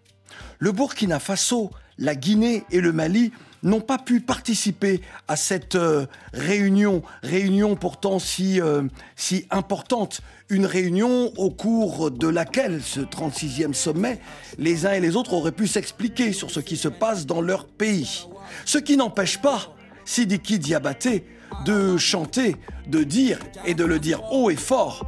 Le 0.60 0.70
Burkina 0.70 1.18
Faso, 1.18 1.70
la 2.00 2.14
Guinée 2.16 2.64
et 2.72 2.80
le 2.80 2.92
Mali 2.92 3.30
n'ont 3.62 3.80
pas 3.80 3.98
pu 3.98 4.20
participer 4.20 5.02
à 5.28 5.36
cette 5.36 5.74
euh, 5.74 6.06
réunion, 6.32 7.02
réunion 7.22 7.76
pourtant 7.76 8.18
si, 8.18 8.60
euh, 8.60 8.82
si 9.16 9.46
importante, 9.50 10.22
une 10.48 10.64
réunion 10.64 11.30
au 11.36 11.50
cours 11.50 12.10
de 12.10 12.26
laquelle, 12.26 12.80
ce 12.82 13.00
36e 13.00 13.74
sommet, 13.74 14.18
les 14.58 14.86
uns 14.86 14.92
et 14.92 15.00
les 15.00 15.14
autres 15.14 15.34
auraient 15.34 15.52
pu 15.52 15.66
s'expliquer 15.66 16.32
sur 16.32 16.50
ce 16.50 16.60
qui 16.60 16.76
se 16.78 16.88
passe 16.88 17.26
dans 17.26 17.42
leur 17.42 17.66
pays. 17.66 18.26
Ce 18.64 18.78
qui 18.78 18.96
n'empêche 18.96 19.38
pas 19.38 19.74
Sidiki 20.06 20.58
Diabaté 20.58 21.24
de 21.66 21.98
chanter, 21.98 22.56
de 22.88 23.02
dire 23.02 23.38
et 23.66 23.74
de 23.74 23.84
le 23.84 23.98
dire 23.98 24.32
haut 24.32 24.50
et 24.50 24.56
fort. 24.56 25.04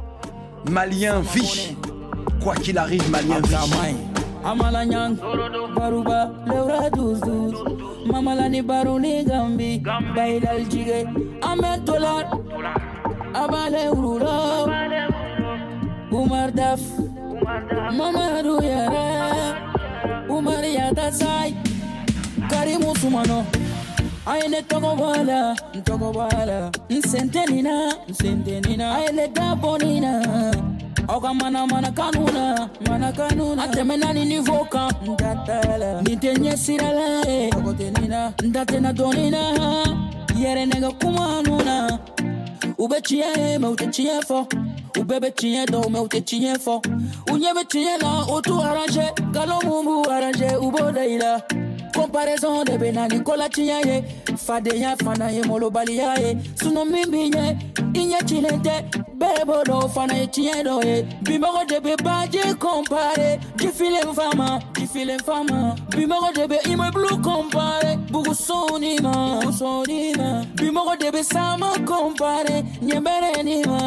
Malien 0.69 1.21
vit. 1.21 1.75
Quoi 2.41 2.55
qu'il 2.55 2.77
arrive, 2.77 3.09
Malien 3.09 3.41
vit. 3.41 4.12
amala 4.43 4.85
nyang 4.85 5.15
baruba 5.75 6.19
lewra 6.47 6.89
duzduz 6.95 7.55
mamalani 8.11 8.61
baruni 8.61 9.23
gambi 9.29 9.79
baydal 10.15 10.61
jige. 10.71 10.99
Amet 11.41 11.85
dolar 11.85 12.25
abale 13.33 13.83
urula 13.97 14.37
umar 16.11 16.51
daf 16.51 16.81
mamaru 17.97 18.55
yara 18.63 19.05
umar 20.29 20.63
yata 20.77 21.11
sai 21.11 21.51
karimu 22.51 22.91
sumano 23.01 23.39
aile 24.33 24.61
togobala 24.69 25.55
togobala 25.87 26.71
nsentenina 26.89 27.75
nsentenina 28.09 28.85
aile 28.99 29.27
dabonina 29.37 30.13
Oga 31.07 31.33
mana 31.33 31.67
mana 31.67 31.91
kanuna 31.91 32.69
mana 32.87 33.11
kanuna. 33.11 33.63
Atemena 33.63 34.13
ni 34.13 34.25
nivoka, 34.25 34.89
ndatala 35.07 36.01
ni 36.01 36.15
tenye 36.17 36.57
sirala 36.57 37.21
e 37.27 37.49
na 38.07 38.33
ndatena 38.43 38.93
donina. 38.93 39.39
Yere 40.39 40.65
nega 40.65 40.91
kuma 40.91 41.41
nuna 41.43 41.99
ube 42.77 43.01
chiye 43.01 43.59
me 43.59 43.67
ute 43.67 43.87
chiye 43.87 44.21
fo. 44.21 44.47
Ube 44.99 45.19
be 45.19 45.31
chiye 45.31 45.65
do 45.65 45.89
me 45.89 45.99
ute 45.99 46.21
chiye 46.21 46.57
fo. 46.59 46.81
Unye 47.31 47.53
be 47.53 47.63
la 48.01 48.25
otu 48.29 48.61
aranje 48.61 49.11
galo 49.31 49.61
mumbu 49.61 50.09
aranje 50.09 50.55
ubo 50.61 50.91
deila 50.91 51.41
comparaison 51.93 52.63
de 52.63 52.77
bena 52.77 53.07
nikola 53.07 53.47
tiɲɛ 53.49 53.77
ye 53.87 54.03
fadenya 54.37 54.95
fana 55.03 55.31
ye 55.31 55.41
molobaliya 55.43 56.19
ye 56.19 56.33
min 56.91 57.09
b'i 57.11 57.29
ɲɛ 57.29 57.45
i 57.95 58.01
ɲɛ 58.09 58.19
cilen 58.27 58.59
tɛ 58.61 58.75
bɛɛ 59.19 59.45
b'o 59.45 59.63
dɔ 59.63 59.89
fana 59.93 60.13
ye 60.21 60.27
tiɲɛ 60.27 60.63
dɔ 60.67 60.75
ye 60.85 60.95
bimɔgɔ 61.25 61.61
de 61.67 62.03
baji 62.03 62.43
compare. 62.59 63.39
Jifilen 63.57 64.13
fama 64.13 64.59
jifilen 64.73 65.19
fama 65.27 65.75
bimɔgɔ 65.89 66.33
de 66.35 66.43
bɛ 66.51 66.57
immeuble 66.71 67.21
compare. 67.23 67.97
Bugusow 68.11 68.79
ni 68.79 68.99
ma. 68.99 69.39
Bugusow 69.39 69.85
ni 69.87 70.13
ma. 70.15 70.43
Bimɔgɔ 70.55 70.99
de 70.99 71.11
bɛ 71.11 71.23
sama 71.23 71.69
compare. 71.85 72.63
Ɲɛbɛrɛ 72.81 73.43
ni 73.43 73.63
ma. 73.63 73.79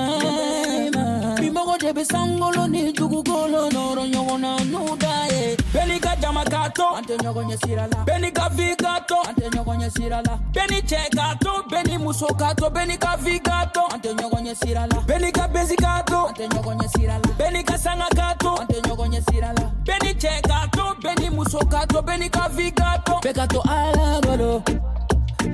Ma 0.96 1.34
bimɔgɔ 1.40 1.78
de 1.78 1.90
bɛ 1.92 2.68
ni 2.70 2.92
dugukolo 2.92 3.68
nɔrɔ 3.70 4.02
ɲɔgɔn 4.12 4.40
na 4.40 4.56
n'u 4.70 4.96
da 4.98 5.26
ye 5.32 5.56
bɛɛ 5.72 5.86
n'i 5.88 5.98
ka 6.00 6.12
jama 6.20 6.42
k'a 6.44 6.72
to 6.74 6.86
an 6.96 7.04
tɛ 7.04 7.16
ɲɔgɔn 7.18 7.46
ɲɛ 7.50 7.56
sira 7.64 7.86
la 7.92 7.95
la 7.96 8.04
beni 8.04 8.30
ka 8.30 8.48
vi 8.48 8.76
ka 8.76 9.00
tɔ 9.08 9.16
an 9.28 9.34
tɛ 9.34 9.46
ɲɔgɔn 9.50 9.78
ɲɛ 9.80 9.90
sira 9.96 10.22
la 10.26 10.38
beni 10.52 10.80
cɛ 10.82 11.00
k'a 11.16 11.38
to 11.40 11.52
beni 11.70 11.98
muso 11.98 12.26
k'a 12.26 12.54
to 12.56 12.70
beni 12.70 12.96
ka 12.96 13.16
vi 13.16 13.38
k'a 13.38 13.72
to 13.72 13.82
an 13.94 14.00
tɛ 14.00 14.10
ɲɔgɔn 14.18 14.42
ɲɛ 14.46 14.54
sira 14.56 14.86
la 14.92 15.00
beni 15.08 15.32
ka 15.32 15.48
besi 15.48 15.76
k'a 15.76 16.04
to 16.06 16.18
an 16.26 16.34
tɛ 16.34 16.48
ɲɔgɔn 16.48 16.76
ɲɛ 16.80 16.88
sira 16.96 17.14
la 17.24 17.30
beni 17.38 17.62
ka 17.62 17.76
sanga 17.76 18.08
k'a 18.18 18.38
to 18.38 18.50
an 18.60 18.66
tɛ 18.66 18.80
ɲɔgɔn 18.86 19.08
ɲɛ 19.12 19.20
sira 19.30 19.50
la 19.58 19.66
beni 19.84 20.12
cɛ 20.14 20.32
k'a 20.48 20.70
to 20.72 20.84
beni 21.02 21.30
muso 21.30 21.58
k'a 21.58 21.86
to 21.88 22.02
beni 22.02 22.28
ka 22.28 22.48
vi 22.48 22.70
k'a 22.70 23.04
to 23.04 23.32
ka 23.32 23.46
to 23.46 23.60
ala 23.68 24.20
bolo 24.22 24.62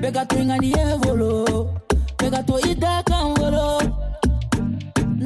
bɛɛ 0.01 0.13
ka 0.13 0.23
to 0.25 0.37
i 0.37 0.97
bolo 1.03 1.69
bɛɛ 2.17 2.31
ka 2.31 2.41
to 2.41 2.55
i 2.69 2.73
da 2.73 3.01
kan 3.03 3.33
bolo 3.35 3.79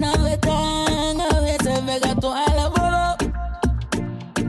nawe 0.01 0.33
kanga 0.41 1.27
wese 1.43 1.73
bɛɛ 1.87 1.99
ka 2.03 2.13
to 2.21 2.29
ala 2.29 2.69
bolo 2.69 3.03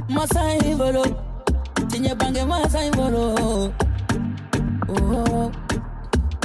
masa 0.08 0.42
i 0.66 0.74
bolo 0.74 1.27
tinye 1.98 2.14
bange 2.14 2.44
masai 2.44 2.90
volo. 2.90 3.72
Oh, 4.88 5.50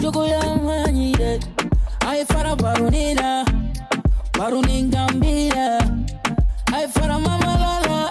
jogo 0.01 0.25
ya 0.25 0.41
manyide, 0.55 1.39
ay 2.07 2.25
fara 2.25 2.55
barunina, 2.55 3.45
baruningambira, 4.33 5.77
ay 6.73 6.87
fara 6.87 7.19
mamalala, 7.19 8.09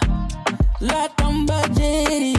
la 0.80 1.08
tamba 1.16 1.66
jeri, 1.74 2.36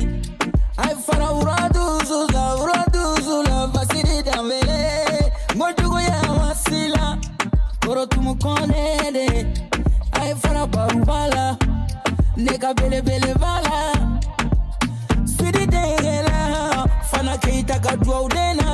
ay 0.77 0.95
fara 0.95 1.31
uraduzula, 1.33 2.55
uraduzula, 2.63 3.67
vasiri 3.73 4.23
mojugo 5.57 5.99
ya 5.99 6.31
wasila, 6.31 7.17
koro 7.85 8.05
tumukonede, 8.05 9.47
ay 10.13 10.33
fara 10.35 10.65
barubala, 10.65 11.57
neka 12.37 12.73
bele 12.73 13.01
bele 13.01 13.33
bala, 13.35 13.92
kadwa 17.79 18.21
udena, 18.21 18.73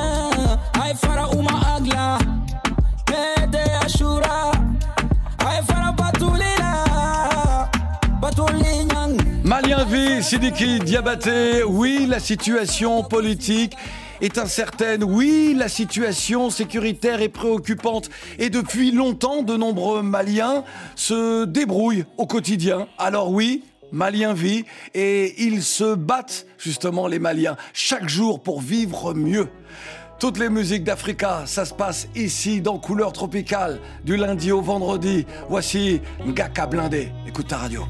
Sidiki 10.30 10.78
Diabaté, 10.78 11.64
oui, 11.64 12.06
la 12.08 12.20
situation 12.20 13.02
politique 13.02 13.76
est 14.20 14.38
incertaine, 14.38 15.02
oui, 15.02 15.56
la 15.56 15.68
situation 15.68 16.50
sécuritaire 16.50 17.20
est 17.20 17.28
préoccupante. 17.28 18.10
Et 18.38 18.48
depuis 18.48 18.92
longtemps, 18.92 19.42
de 19.42 19.56
nombreux 19.56 20.02
Maliens 20.02 20.62
se 20.94 21.46
débrouillent 21.46 22.04
au 22.16 22.26
quotidien. 22.26 22.86
Alors 22.96 23.32
oui, 23.32 23.64
Maliens 23.92 24.34
vit 24.34 24.64
et 24.94 25.42
ils 25.42 25.62
se 25.62 25.94
battent, 25.94 26.46
justement 26.58 27.06
les 27.06 27.18
Maliens, 27.18 27.56
chaque 27.72 28.08
jour 28.08 28.42
pour 28.42 28.60
vivre 28.60 29.14
mieux. 29.14 29.48
Toutes 30.18 30.38
les 30.38 30.50
musiques 30.50 30.84
d'Africa, 30.84 31.44
ça 31.46 31.64
se 31.64 31.72
passe 31.72 32.06
ici 32.14 32.60
dans 32.60 32.78
Couleur 32.78 33.12
Tropicale, 33.12 33.80
du 34.04 34.18
lundi 34.18 34.52
au 34.52 34.60
vendredi. 34.60 35.24
Voici 35.48 36.02
Ngaka 36.26 36.66
Blindé. 36.66 37.08
Écoute 37.26 37.48
ta 37.48 37.56
radio. 37.56 37.86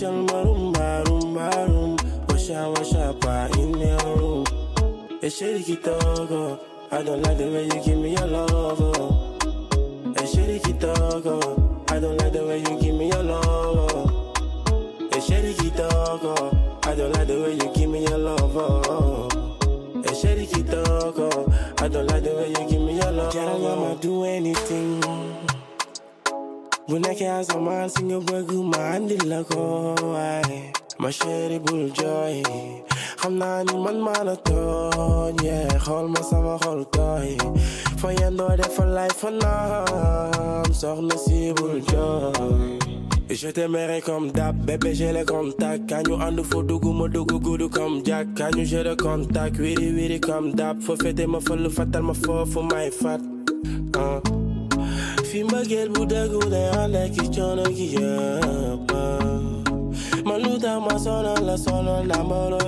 Special 0.00 0.24
marumba, 0.24 1.04
rumba, 1.04 1.50
rum 1.68 1.96
Washa, 2.28 2.72
washa, 2.72 3.12
pa 3.20 3.48
in 3.60 3.78
your 3.78 4.16
room 4.16 4.44
Eshiriki 5.20 5.76
togo 5.84 6.58
I 6.90 7.02
don't 7.02 7.20
like 7.20 7.36
the 7.36 7.44
way 7.44 7.64
you 7.64 7.84
give 7.84 7.98
me 7.98 8.12
your 8.16 8.26
love, 8.26 8.80
oh. 8.80 9.36
Eshiriki 10.14 10.80
togo 10.80 11.84
I 11.90 12.00
don't 12.00 12.16
like 12.16 12.32
the 12.32 12.46
way 12.46 12.60
you 12.60 12.80
give 12.80 12.94
me 12.94 13.08
your 13.10 13.22
love, 13.22 13.44
oh. 13.94 14.32
Eshiriki 15.10 15.76
togo 15.76 16.78
I 16.84 16.94
don't 16.94 17.12
like 17.12 17.26
the 17.26 17.38
way 17.38 17.52
you 17.52 17.74
give 17.74 17.90
me 17.90 18.00
your 18.02 18.16
love, 18.16 18.56
oh. 18.56 19.28
Eshiriki 20.00 20.64
togo 20.64 21.52
I 21.76 21.88
don't 21.88 22.06
like 22.06 22.22
the 22.22 22.34
way 22.36 22.48
you 22.48 22.70
give 22.70 22.80
me 22.80 22.94
your 22.96 23.12
love. 23.12 23.34
Girl, 23.34 23.66
I'ma 23.66 23.94
do 23.96 24.24
anything. 24.24 25.39
When 26.90 27.06
I 27.06 27.14
can't 27.14 27.46
some 27.46 27.66
man 27.66 27.88
sing 27.88 28.10
a 28.10 28.18
boy, 28.18 28.42
good 28.42 28.66
man, 28.66 29.06
the 29.06 29.16
luck, 29.24 29.46
oh, 29.52 29.94
I. 30.16 30.72
My 30.98 31.10
sherry 31.12 31.60
bull 31.60 31.88
joy. 31.90 32.42
I'm 33.22 33.38
not 33.38 33.70
in 33.70 33.80
man 33.84 34.02
marathon, 34.02 35.38
yeah. 35.38 35.72
Hold 35.78 36.10
myself 36.10 36.62
a 36.62 36.66
hold 36.66 36.92
toy. 36.92 37.38
For 37.98 38.10
you 38.10 38.30
know 38.32 38.56
that 38.56 38.72
for 38.72 38.86
life 38.86 39.12
for 39.12 39.30
now. 39.30 39.84
I'm 40.64 40.74
so 40.74 40.96
bull 40.96 41.78
joy. 41.78 42.78
Et 43.28 43.36
Je 43.36 43.46
t'aimerai 43.50 44.00
comme 44.00 44.32
d'hab, 44.32 44.56
bébé 44.56 44.92
j'ai 44.92 45.12
le 45.12 45.24
contact 45.24 45.88
Quand 45.88 46.02
you 46.08 46.16
andu 46.16 46.42
fo 46.42 46.64
dugu 46.64 46.92
mo 46.92 47.06
dugu 47.06 47.38
gudu 47.38 47.68
comme 47.68 48.04
Jack? 48.04 48.26
You 48.56 48.64
j'ai 48.64 48.82
le 48.82 48.96
contact, 48.96 49.56
wiri 49.56 49.92
wiri 49.92 50.18
comme 50.18 50.52
d'hab 50.52 50.80
Faut 50.80 50.96
fêter 50.96 51.28
ma 51.28 51.38
folle 51.38 51.70
fatal 51.70 52.02
ma 52.02 52.14
fo 52.14 52.44
for 52.44 52.64
my 52.64 52.90
fat 52.90 53.20
uh. 53.94 54.39
Fi 55.30 55.40
mbëggeel 55.46 55.88
bu 55.94 56.02
dëggu 56.10 56.40
day 56.52 56.66
ànd 56.82 56.94
ak 57.02 57.10
ki 57.14 57.24
coono 57.34 57.66
gi 57.76 57.86
yëpp 57.94 58.90
Man 60.26 60.38
lu 60.42 60.52
tax 60.62 60.78
ma 60.86 60.94
sonal 61.04 61.40
la 61.48 61.56
sonal 61.64 62.02
na 62.10 62.18
mbooloo 62.26 62.66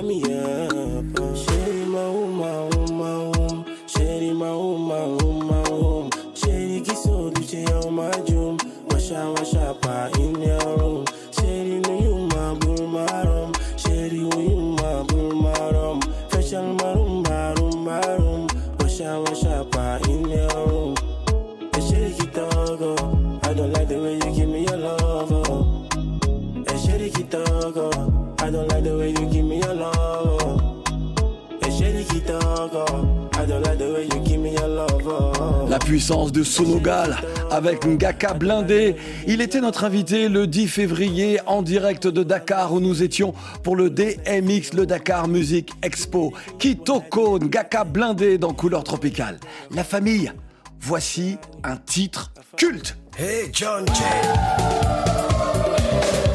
Sonogal 36.53 37.17
avec 37.49 37.83
Ngaka 37.83 38.35
blindé. 38.35 38.95
Il 39.25 39.41
était 39.41 39.59
notre 39.59 39.85
invité 39.85 40.29
le 40.29 40.45
10 40.45 40.67
février 40.67 41.39
en 41.47 41.63
direct 41.63 42.05
de 42.05 42.21
Dakar 42.21 42.73
où 42.73 42.79
nous 42.79 43.01
étions 43.01 43.33
pour 43.63 43.75
le 43.75 43.89
DMX, 43.89 44.73
le 44.75 44.85
Dakar 44.85 45.27
Music 45.27 45.71
Expo. 45.81 46.31
Kitoko 46.59 47.39
Ngaka 47.39 47.85
blindé 47.85 48.37
dans 48.37 48.53
couleur 48.53 48.83
tropicale. 48.83 49.39
La 49.71 49.83
famille, 49.83 50.31
voici 50.79 51.37
un 51.63 51.77
titre 51.77 52.31
culte. 52.55 52.97
Hey 53.17 53.49
John 53.51 53.85
J. 53.87 54.03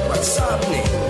What's? 0.09 1.08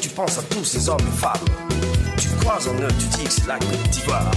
Tu 0.00 0.08
penses 0.10 0.38
à 0.38 0.42
tous 0.42 0.64
ces 0.64 0.88
hommes 0.88 1.00
et 1.00 1.18
femmes. 1.18 1.44
Tu 2.16 2.28
croises 2.40 2.68
en 2.68 2.74
eux, 2.74 2.88
tu 2.98 3.06
dis 3.18 3.24
que 3.24 3.30
c'est 3.30 3.46
la 3.46 3.58
Côte 3.58 3.90
d'Ivoire. 3.90 4.30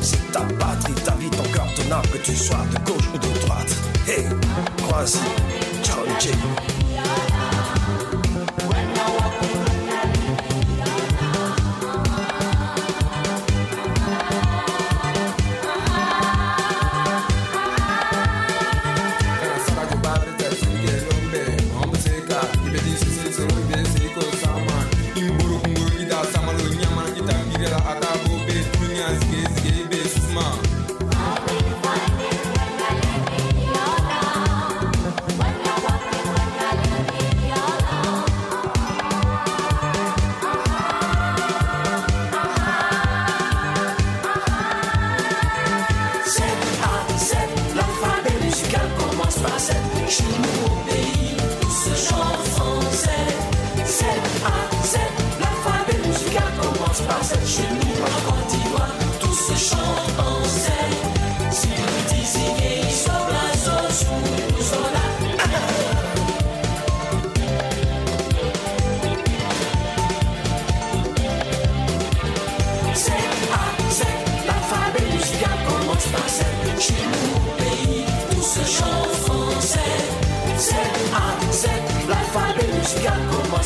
C'est 0.00 0.32
ta 0.32 0.40
patrie, 0.40 0.94
ta 0.94 1.14
vie, 1.14 1.30
ton 1.30 1.42
cœur, 1.52 1.66
ton 1.74 1.92
âme, 1.92 2.02
que 2.12 2.18
tu 2.18 2.34
sois 2.34 2.64
de 2.72 2.90
gauche 2.90 3.08
ou 3.14 3.18
de 3.18 3.40
droite. 3.40 3.74
Hey, 4.08 4.26
crois-y, 4.78 5.18
John 5.84 6.08
J. 6.18 6.30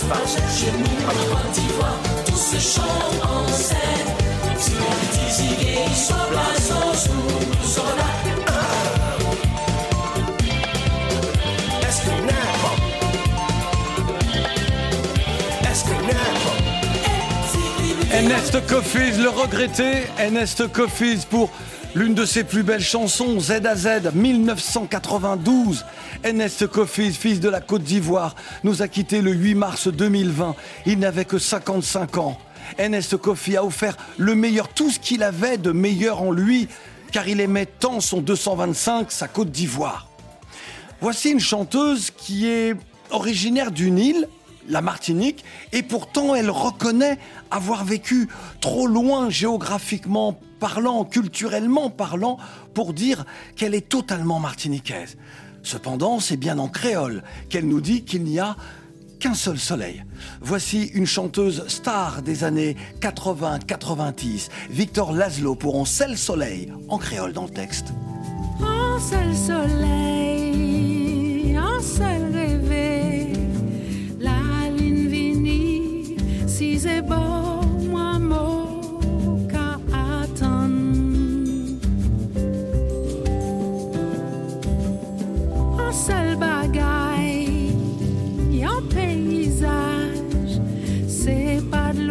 Z. 0.05 0.37
Chez 0.59 0.71
nous 0.73 0.85
en 0.85 1.15
Côte 1.35 1.53
d'Ivoire, 1.53 1.99
tout 2.27 2.37
se 2.37 2.59
chante 2.59 3.23
en 3.23 3.49
Z. 3.49 3.75
Si 4.59 4.73
disiez, 5.13 5.79
il 5.87 5.97
soit 5.97 6.29
blazo, 6.31 6.81
sous 6.95 7.13
nous 7.13 7.79
en 7.79 7.97
là. 7.97 8.09
Est-ce 11.81 12.01
que 12.03 12.15
n'importe 12.21 12.83
Est-ce 15.71 15.85
que 15.85 15.97
n'importe 16.03 16.65
Ernest 18.13 18.67
Coffees, 18.67 19.17
le 19.23 19.31
regretté 19.31 20.07
Ernest 20.19 20.71
Coffees 20.71 21.27
pour 21.29 21.51
l'une 21.95 22.15
de 22.15 22.27
ses 22.27 22.45
plus 22.45 22.63
belles 22.63 22.81
chansons, 22.81 23.41
Z 23.41 23.65
à 23.65 23.75
Z, 23.75 24.13
1992. 24.15 25.85
Ernest 26.25 26.67
Coffees, 26.69 27.13
fils 27.13 27.39
de 27.39 27.51
la 27.51 27.61
Côte 27.61 27.83
d'Ivoire, 27.83 28.35
nous 28.63 28.81
a 28.81 28.89
quittés 28.89 29.21
le 29.21 29.31
8 29.33 29.55
mars 29.57 29.89
2020. 29.89 30.57
Il 30.87 30.99
n'avait 30.99 31.27
que 31.27 31.39
55 31.39 32.17
ans. 32.17 32.39
Ernest 32.79 33.19
Coffey 33.19 33.59
a 33.59 33.65
offert 33.65 33.95
le 34.17 34.35
meilleur, 34.35 34.69
tout 34.69 34.91
ce 34.91 34.99
qu'il 34.99 35.23
avait 35.23 35.59
de 35.59 35.71
meilleur 35.71 36.23
en 36.23 36.33
lui, 36.33 36.67
car 37.13 37.29
il 37.29 37.41
aimait 37.41 37.67
tant 37.67 38.01
son 38.01 38.23
225, 38.23 39.13
sa 39.13 39.29
Côte 39.29 39.51
d'Ivoire. 39.51 40.09
Voici 41.03 41.29
une 41.29 41.41
chanteuse 41.41 42.11
qui 42.11 42.47
est 42.47 42.75
originaire 43.11 43.71
d'une 43.71 43.99
île, 43.99 44.27
la 44.67 44.81
Martinique, 44.81 45.45
et 45.73 45.83
pourtant 45.83 46.35
elle 46.35 46.49
reconnaît 46.49 47.19
avoir 47.51 47.85
vécu 47.85 48.31
trop 48.63 48.87
loin 48.87 49.29
géographiquement 49.29 50.41
parlant, 50.59 51.05
culturellement 51.05 51.91
parlant, 51.91 52.39
pour 52.73 52.95
dire 52.95 53.27
qu'elle 53.57 53.75
est 53.75 53.91
totalement 53.91 54.41
martiniquaise. 54.41 55.19
Cependant, 55.65 56.21
c'est 56.21 56.37
bien 56.37 56.59
en 56.59 56.69
créole 56.69 57.23
qu'elle 57.49 57.67
nous 57.67 57.81
dit 57.81 58.05
qu'il 58.05 58.23
n'y 58.23 58.39
a 58.39 58.55
qu'un 59.19 59.35
seul 59.35 59.59
soleil. 59.59 60.05
Voici 60.43 60.91
une 60.95 61.07
chanteuse 61.07 61.67
star 61.69 62.21
des 62.23 62.45
années 62.45 62.77
80-90, 63.01 64.51
Victor 64.71 65.13
Laszlo 65.13 65.55
pour 65.55 65.81
Un 65.81 65.87
seul 65.87 66.17
soleil, 66.19 66.71
en 66.89 66.99
créole 66.99 67.33
dans 67.33 67.45
le 67.45 67.51
texte. 67.51 67.87
Soleil, 69.35 70.25
seul 85.95 86.37
bagaille, 86.37 87.73
un 88.65 88.83
paysage, 88.93 90.61
c'est 91.07 91.63
pas 91.71 91.93
de 91.93 92.09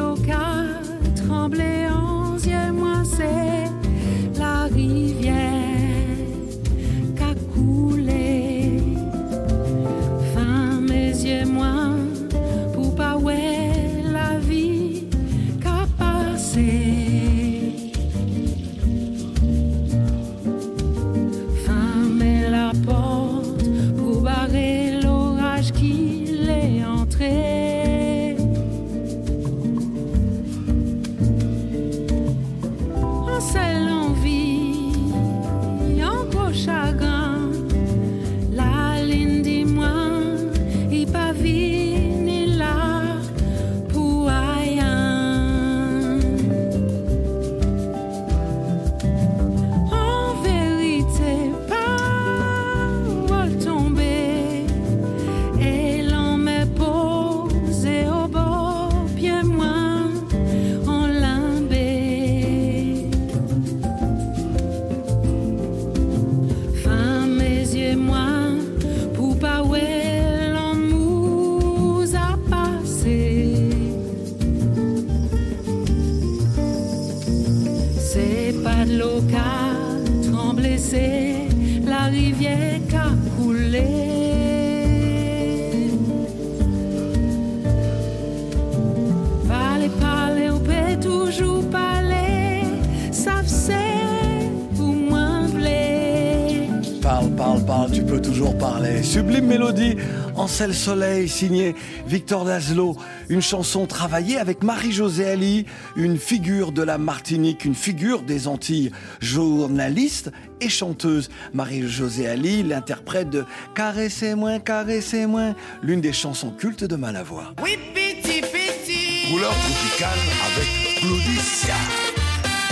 parle, 97.84 97.96
tu 97.96 98.04
peux 98.04 98.22
toujours 98.22 98.58
parler. 98.58 99.04
Sublime 99.04 99.46
mélodie, 99.46 99.96
Ansel 100.36 100.74
Soleil, 100.74 101.28
signé 101.28 101.76
Victor 102.08 102.46
Laszlo. 102.46 102.96
Une 103.30 103.42
chanson 103.42 103.86
travaillée 103.86 104.38
avec 104.38 104.64
Marie-Josée 104.64 105.28
Ali, 105.28 105.66
une 105.96 106.18
figure 106.18 106.72
de 106.72 106.84
la 106.84 106.98
Martinique, 106.98 107.66
une 107.66 107.76
figure 107.76 108.22
des 108.22 108.48
Antilles, 108.48 108.92
journaliste 109.20 110.32
et 110.62 110.70
chanteuse. 110.70 111.30
Marie-Josée 111.54 112.28
Ali, 112.28 112.64
l'interprète 112.64 113.30
de 113.30 113.46
Caressez-moi, 113.76 114.60
caressez-moi, 114.60 115.56
l'une 115.82 116.02
des 116.02 116.14
chansons 116.14 116.52
cultes 116.52 116.84
de 116.84 116.96
Malavoie. 116.96 117.54
Oui, 117.64 117.78
petit, 117.94 118.42
petit. 118.42 119.32
Couleur 119.32 119.52
tropicale 119.52 120.20
avec 120.46 121.00
Claudicia. 121.00 122.03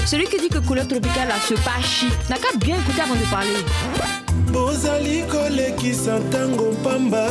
Celui 0.06 0.26
qui 0.26 0.38
dit 0.39 0.49
que 0.49 0.60
couleur 0.60 0.88
tropicale 0.88 1.30
a 1.32 1.39
ce 1.39 1.54
pas 1.54 1.82
chic 1.82 2.12
n'a 2.30 2.36
qu'à 2.36 2.58
bien 2.58 2.76
écouter 2.76 3.02
avant 3.02 3.16
de 3.16 3.26
parler. 3.30 3.64
bozali 4.52 5.24
kolekisa 5.32 6.20
ntango 6.20 6.74
pamba 6.84 7.28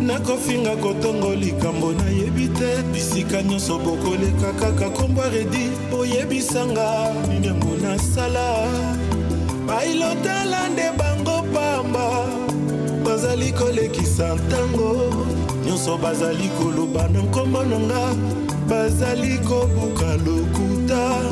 nakofinga 0.00 0.76
kotongo 0.76 1.34
likambo 1.34 1.92
nayebi 1.92 2.48
te. 2.48 2.82
Bisika 2.92 3.42
nyonso 3.42 3.78
bokoleka 3.78 4.52
kaka 4.60 4.90
kombo 4.90 5.22
redi 5.22 5.70
boyebisanga 5.90 7.12
nini 7.28 7.46
yango 7.46 7.76
nasala. 7.82 8.68
Bailotala 9.66 10.68
nde 10.68 10.90
bango 10.98 11.42
pamba. 11.52 12.26
Bazali 13.04 13.52
kolekisa 13.52 14.34
ntango. 14.34 15.12
Nyonso 15.66 15.98
bazali 15.98 16.48
koloba 16.48 17.08
na 17.08 17.22
nkombo 17.22 17.64
na 17.64 17.78
nga. 17.78 18.14
Bazali 18.68 19.38
kobuka 19.38 20.16
lokuta 20.24 21.22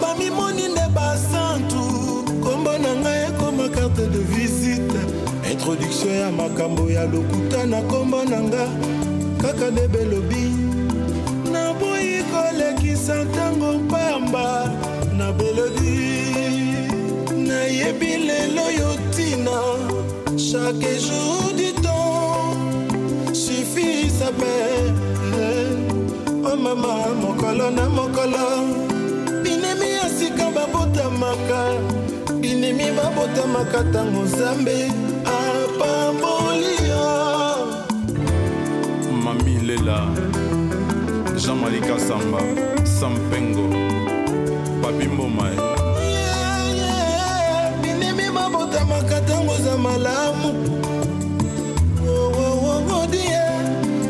bamimoni 0.00 0.68
nde 0.68 0.88
basantu 0.94 1.82
nkombo 2.38 2.78
na 2.78 2.96
ngai 2.96 3.24
ekoma 3.28 3.68
carte 3.68 4.06
de 4.12 4.18
visite. 4.18 5.00
Introduction 5.52 6.14
ya 6.14 6.32
makambo 6.32 6.90
ya 6.90 7.04
lokuta 7.04 7.66
na 7.66 7.80
nkombo 7.80 8.24
na 8.24 8.40
nga. 8.40 8.68
Kaka 9.42 9.70
nde 9.70 9.88
belobi. 9.88 10.44
Naboyi 11.52 12.22
kolekisa 12.32 13.24
ntango 13.24 13.78
pamba. 13.90 14.70
Na 15.18 15.32
belodi 15.32 16.00
nayebi 17.36 18.16
lelo 18.26 18.70
yo 18.70 19.00
chaque 20.36 20.98
jour 20.98 21.52
du 21.56 21.72
temps 21.82 22.56
suffit 23.32 24.10
sape 24.10 24.56
o 26.44 26.56
mama 26.56 27.06
mokolo 27.20 27.70
na 27.70 27.88
mokolo 27.88 28.69
binemi 32.90 32.96
babotamaka 32.96 33.82
ntango 33.82 34.22
nzambe 34.22 34.92
apamboli 35.24 36.74
yo 36.88 37.66
mami 39.24 39.58
lela 39.66 40.06
jean 41.36 41.56
malika 41.58 41.98
samba 41.98 42.38
sampengo 42.84 43.68
papi 44.82 45.08
mboma 45.08 45.50
binemi 47.82 48.30
babotamaka 48.34 49.20
ntango 49.20 49.56
za 49.64 49.76
malamu. 49.76 50.54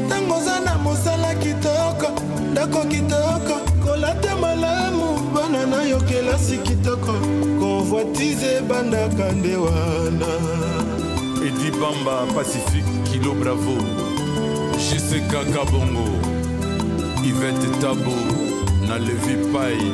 Ntango 0.06 0.34
oza 0.34 0.60
na 0.60 0.78
mosala 0.78 1.34
kitoko 1.34 2.12
ndako 2.52 2.84
kitoko 2.84 3.60
kolata 3.84 4.36
malamu. 4.36 5.20
Bana 5.34 5.66
na 5.66 5.82
yo 5.82 6.00
kelasi 6.00 6.58
kitoko 6.58 7.12
convoitise 7.90 8.56
ebandaka 8.56 9.32
nde 9.32 9.56
wana. 9.56 10.26
Edi 11.46 11.70
bamba 11.70 12.26
pacifique 12.34 13.02
kilo 13.04 13.34
bravo. 13.34 13.76
Jck 14.78 15.30
kabongo 15.52 16.08
ivete 17.24 17.80
tabo 17.80 18.14
na 18.88 18.98
levi 18.98 19.36
pai 19.52 19.92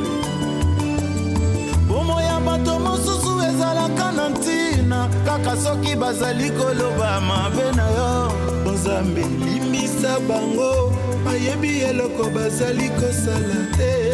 bomo 1.88 2.20
ya 2.20 2.40
bato 2.40 2.78
mosusu 2.78 3.42
ezalaka 3.48 4.12
na 4.12 4.28
ntina. 4.28 5.08
Kaka 5.24 5.56
soki 5.56 5.96
bazali 5.96 6.50
koloba 6.50 7.20
mabe 7.20 7.72
na 7.76 7.90
yo. 7.90 8.32
Nzambe 8.72 9.24
limbisa 9.44 10.20
bango. 10.28 10.92
Bayebi 11.24 11.80
eloko 11.80 12.30
bazali 12.30 12.90
kosala 12.90 13.76
te 13.76 14.05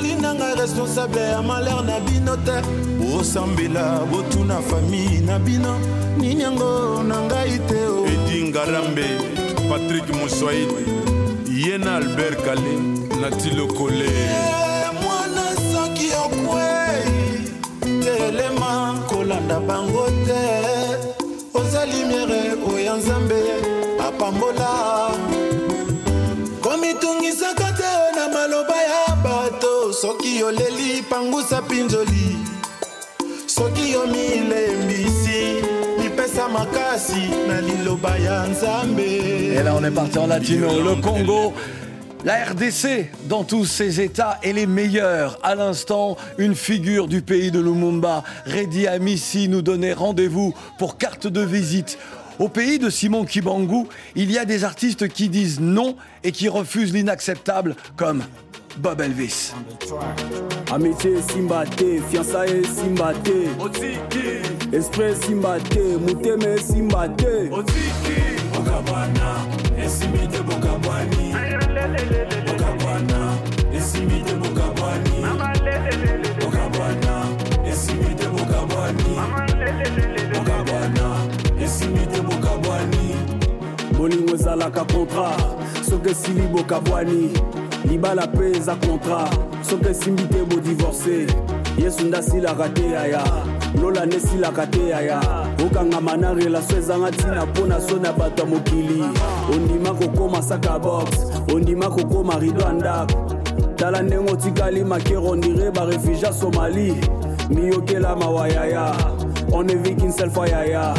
nazali 0.00 0.20
nanga 0.20 0.54
responsable 0.54 1.20
ya 1.20 1.42
malheur 1.42 1.84
na 1.84 2.00
bino 2.00 2.36
te. 2.36 2.62
Bosambela 2.98 4.06
botuna 4.10 4.60
famille 4.62 5.20
na 5.20 5.38
bino 5.38 5.78
nini 6.18 6.42
yango 6.42 7.02
na 7.02 7.20
ngai 7.22 7.58
te 7.68 7.86
o 7.86 8.06
edi 8.06 8.48
ngarambe 8.48 9.04
patrik 9.68 10.08
moswaili 10.14 10.86
ye 11.48 11.78
na 11.78 11.96
albert 11.96 12.44
kale 12.44 12.74
natilo 13.20 13.66
kole. 13.66 14.10
Mwana 15.02 15.56
soki 15.72 16.10
okwei 16.24 17.50
telema 18.02 18.98
kolanda 19.08 19.60
bango 19.60 20.06
te. 20.26 20.42
Oza 21.54 21.86
limiere 21.86 22.56
oya 22.72 22.96
nzambe 22.96 23.42
apambola. 23.98 25.10
Komitungisaka 26.60 27.72
te 27.76 27.92
na 28.16 28.28
maloba 28.28 28.76
ya 28.76 29.09
Et 39.58 39.62
là, 39.62 39.74
on 39.76 39.82
est 39.82 39.90
parti 39.90 40.18
en 40.18 40.28
latino. 40.28 40.68
Le 40.82 41.00
Congo, 41.00 41.52
la 42.24 42.44
RDC, 42.44 43.10
dans 43.28 43.42
tous 43.42 43.64
ses 43.64 44.00
états, 44.00 44.38
est 44.42 44.52
les 44.52 44.66
meilleurs. 44.66 45.38
À 45.42 45.56
l'instant, 45.56 46.16
une 46.38 46.54
figure 46.54 47.08
du 47.08 47.22
pays 47.22 47.50
de 47.50 47.58
Lumumba, 47.58 48.22
Redi 48.46 48.86
Amissi, 48.86 49.48
nous 49.48 49.62
donnait 49.62 49.94
rendez-vous 49.94 50.54
pour 50.78 50.96
carte 50.96 51.26
de 51.26 51.40
visite. 51.40 51.98
Au 52.38 52.48
pays 52.48 52.78
de 52.78 52.88
Simon 52.88 53.24
Kibangu, 53.24 53.86
il 54.14 54.30
y 54.30 54.38
a 54.38 54.44
des 54.44 54.64
artistes 54.64 55.08
qui 55.08 55.28
disent 55.28 55.60
non 55.60 55.96
et 56.22 56.32
qui 56.32 56.48
refusent 56.48 56.92
l'inacceptable, 56.92 57.74
comme 57.96 58.22
Bob 58.78 59.00
Elvis. 59.00 59.54
Amitié 60.72 61.20
simba 61.22 61.64
te, 61.64 62.00
fiançailles 62.10 62.64
simba 62.64 63.12
te 63.24 63.48
Esprit 64.72 65.14
simba 65.16 65.58
te, 65.58 65.96
muteme 65.98 66.58
simba 66.58 67.08
te 67.08 67.48
Bokabwana, 68.52 69.36
esimite 69.84 70.42
bokabwani. 70.42 71.32
Bokabwana, 72.46 73.32
esimite 73.74 74.34
bokabwani. 74.34 75.24
Bokabwana, 76.40 77.24
esimite 77.66 78.26
bokabwani. 78.28 79.16
Bokabwana, 80.32 81.16
esimite 81.60 82.20
bokabwani. 82.20 83.16
bolingo 84.00 84.34
ezalaka 84.34 84.84
contrat 84.84 85.40
soki 85.90 86.10
esili 86.10 86.42
bokabwani 86.42 87.30
libala 87.84 88.26
mpe 88.26 88.56
eza 88.56 88.76
contrat. 88.76 89.30
Soki 89.62 89.88
esimbi 89.88 90.22
te 90.22 90.44
bodivorce 90.44 91.26
yesu 91.78 92.04
nde 92.04 92.16
asilaka 92.16 92.68
te 92.68 92.90
yaya 92.90 93.22
lola 93.82 94.06
nde 94.06 94.16
esilaka 94.16 94.66
te 94.66 94.88
yaya 94.88 95.20
okangama 95.66 96.16
na 96.16 96.34
relation 96.34 96.78
ezanga 96.78 97.10
ntina 97.10 97.46
mpo 97.46 97.66
na 97.66 97.80
so 97.80 97.96
na 97.96 98.12
bato 98.12 98.42
ya 98.42 98.48
mokili. 98.48 99.04
Ondima 99.54 99.94
kokóma 99.94 100.42
saka 100.42 100.78
box. 100.78 101.10
Ondima 101.54 101.90
kokóma 101.90 102.38
rido 102.38 102.60
ya 102.62 102.72
ndako. 102.72 103.34
Tala 103.76 104.02
ndenge 104.02 104.32
otikali 104.32 104.84
makero 104.84 105.24
ondire 105.24 105.70
barefugie 105.70 106.26
ya 106.26 106.32
somali 106.32 106.94
miyokela 107.50 108.16
mawa 108.16 108.48
yaya. 108.48 108.92
On 109.52 109.64
ne 109.64 109.74
vit 109.74 109.96
qu'une 109.96 110.12
seule 110.12 110.30
fois 110.30 110.48
yaya. 110.48 110.94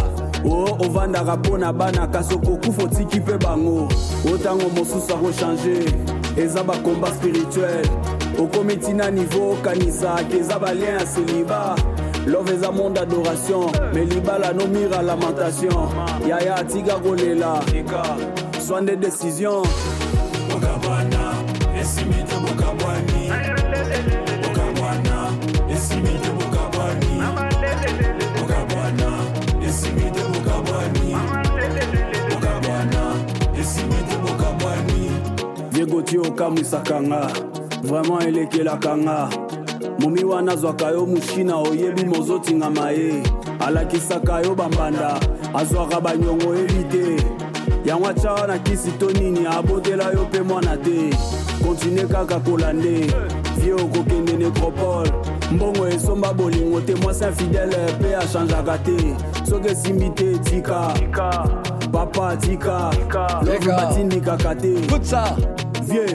O 0.46 0.78
ovandaka 0.86 1.36
mpo 1.38 1.58
na 1.58 1.74
bana 1.74 2.08
kasi 2.08 2.34
okokufa 2.34 2.84
otiki 2.84 3.20
mpe 3.20 3.38
bango. 3.38 3.88
O 4.26 4.36
ntango 4.36 4.70
mosusu 4.70 5.14
akochange 5.14 5.86
eza 6.38 6.64
bakomba 6.64 7.08
spirituel. 7.14 7.86
Okomi 8.40 8.76
ntina 8.76 9.12
nivo 9.12 9.52
okanisaka 9.52 10.36
eza 10.40 10.60
balien 10.60 11.00
ya 11.00 11.08
seliba 11.08 11.76
love 12.28 12.54
eza 12.54 12.72
monde 12.72 13.00
adoration 13.00 13.72
me 13.94 14.06
libala 14.06 14.54
nomira 14.54 15.02
lamentation. 15.02 15.90
Yaya 16.28 16.56
atika 16.56 17.00
kolela 17.00 17.62
swa 18.68 18.82
nde 18.82 18.96
décision 18.96 19.66
akamwisaka 36.20 37.02
nga 37.02 37.28
vraimen 37.84 38.28
elekelaka 38.28 38.98
nga 38.98 39.30
momi 40.00 40.24
wana 40.24 40.52
azwaka 40.52 40.88
yo 40.88 41.06
mushina 41.06 41.58
oyebi 41.58 42.06
mozotingama 42.06 42.92
ye. 42.92 43.24
Alakisaka 43.60 44.42
yo 44.42 44.56
bambanda 44.56 45.20
azwaka 45.54 46.02
banyongo 46.02 46.50
oyebi 46.50 46.84
te. 46.92 47.24
Yango 47.86 48.08
atya 48.08 48.32
wana 48.32 48.60
kisi 48.60 48.92
to 48.92 49.12
nini 49.12 49.46
abotela 49.46 50.12
yo 50.12 50.24
mpe 50.24 50.42
mwana 50.42 50.78
te. 50.78 51.10
Kontine 51.64 52.06
kaka 52.08 52.40
kolande 52.40 53.14
vie 53.58 53.74
okokende 53.74 54.34
nécropole 54.34 55.12
mbongo 55.52 55.88
esomba 55.88 56.34
bolingo 56.34 56.82
te 56.82 56.96
mwasi 56.96 57.24
infidele 57.24 57.78
mpe 58.00 58.16
achangeaka 58.16 58.78
te. 58.78 59.16
Soki 59.50 59.68
esimbi 59.68 60.10
te 60.10 60.38
tika. 60.38 60.94
Papa 61.92 62.38
tika. 62.38 62.92
Love 63.46 63.68
batindikaka 63.68 64.56
te 64.56 64.74
C'est 65.92 66.08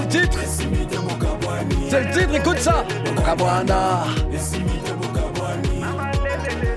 le 0.00 0.08
titre 0.08 0.38
C'est 1.88 2.00
le 2.04 2.10
titre, 2.12 2.34
écoute 2.34 2.58
ça 2.58 2.84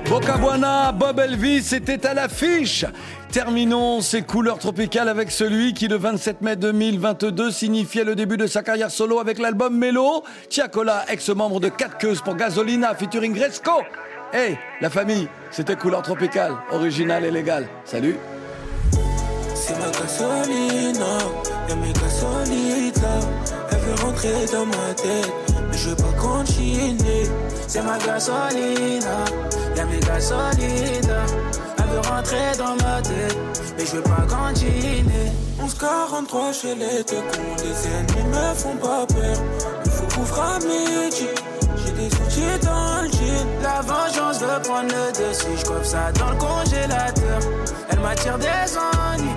Bokabwana, 0.07 0.93
Bob 0.93 1.19
Elvis 1.19 1.73
était 1.73 2.07
à 2.07 2.13
l'affiche 2.13 2.85
Terminons 3.33 3.99
ces 3.99 4.21
couleurs 4.21 4.59
tropicales 4.59 5.09
avec 5.09 5.29
celui 5.29 5.73
qui, 5.73 5.89
le 5.89 5.97
27 5.97 6.41
mai 6.41 6.55
2022, 6.55 7.51
signifiait 7.51 8.05
le 8.05 8.15
début 8.15 8.37
de 8.37 8.47
sa 8.47 8.63
carrière 8.63 8.91
solo 8.91 9.19
avec 9.19 9.39
l'album 9.39 9.77
Mélo. 9.77 10.23
Tiakola, 10.47 11.03
ex-membre 11.09 11.59
de 11.59 11.67
4 11.67 11.97
Queues 11.97 12.15
pour 12.23 12.37
Gasolina, 12.37 12.95
featuring 12.95 13.33
Gresco. 13.33 13.81
Hey, 14.31 14.57
la 14.79 14.89
famille, 14.89 15.27
c'était 15.51 15.75
couleur 15.75 16.01
tropicale, 16.01 16.53
originale 16.71 17.25
et 17.25 17.31
légale. 17.31 17.67
Salut 17.83 18.15
C'est 19.67 19.79
ma 19.79 19.89
gasolina, 19.89 21.17
y'a 21.67 21.75
mes 21.75 21.91
gasolites 21.91 23.01
là. 23.01 23.17
Elle 23.71 23.79
veut 23.79 24.05
rentrer 24.05 24.45
dans 24.51 24.65
ma 24.67 24.93
tête, 24.93 25.33
mais 25.71 25.75
je 25.75 25.89
veux 25.89 25.95
pas 25.95 26.13
continuer. 26.21 27.23
C'est 27.67 27.81
ma 27.81 27.97
gasolina, 27.97 29.25
y'a 29.75 29.85
mes 29.85 29.99
gasolites 30.01 31.07
là. 31.07 31.25
Elle 31.79 31.85
veut 31.85 32.07
rentrer 32.07 32.51
dans 32.59 32.75
ma 32.75 33.01
tête, 33.01 33.35
mais 33.75 33.85
je 33.87 33.95
veux 33.95 34.03
pas 34.03 34.27
continuer. 34.29 35.31
1143 35.59 36.51
chez 36.51 36.75
les 36.75 37.03
deux 37.03 37.23
cons, 37.31 37.55
les 37.63 37.87
ennemis 37.87 38.29
me 38.29 38.53
font 38.53 38.77
pas 38.77 39.07
peur. 39.07 39.37
Il 39.83 39.91
faut 39.91 40.15
couvrir 40.15 40.43
à 40.43 40.59
midi. 40.59 41.25
J'ai 41.83 41.91
des 41.91 42.15
outils 42.17 42.65
dans 42.65 43.01
le 43.01 43.09
jean. 43.09 43.47
La 43.63 43.81
vengeance 43.81 44.39
veut 44.41 44.61
prendre 44.61 44.89
le 44.93 45.11
dessus. 45.11 45.47
Je 45.57 45.87
ça 45.87 46.11
dans 46.11 46.29
le 46.29 46.37
congélateur. 46.37 47.39
Elle 47.89 47.99
m'attire 47.99 48.37
des 48.37 48.77
ennuis. 48.77 49.34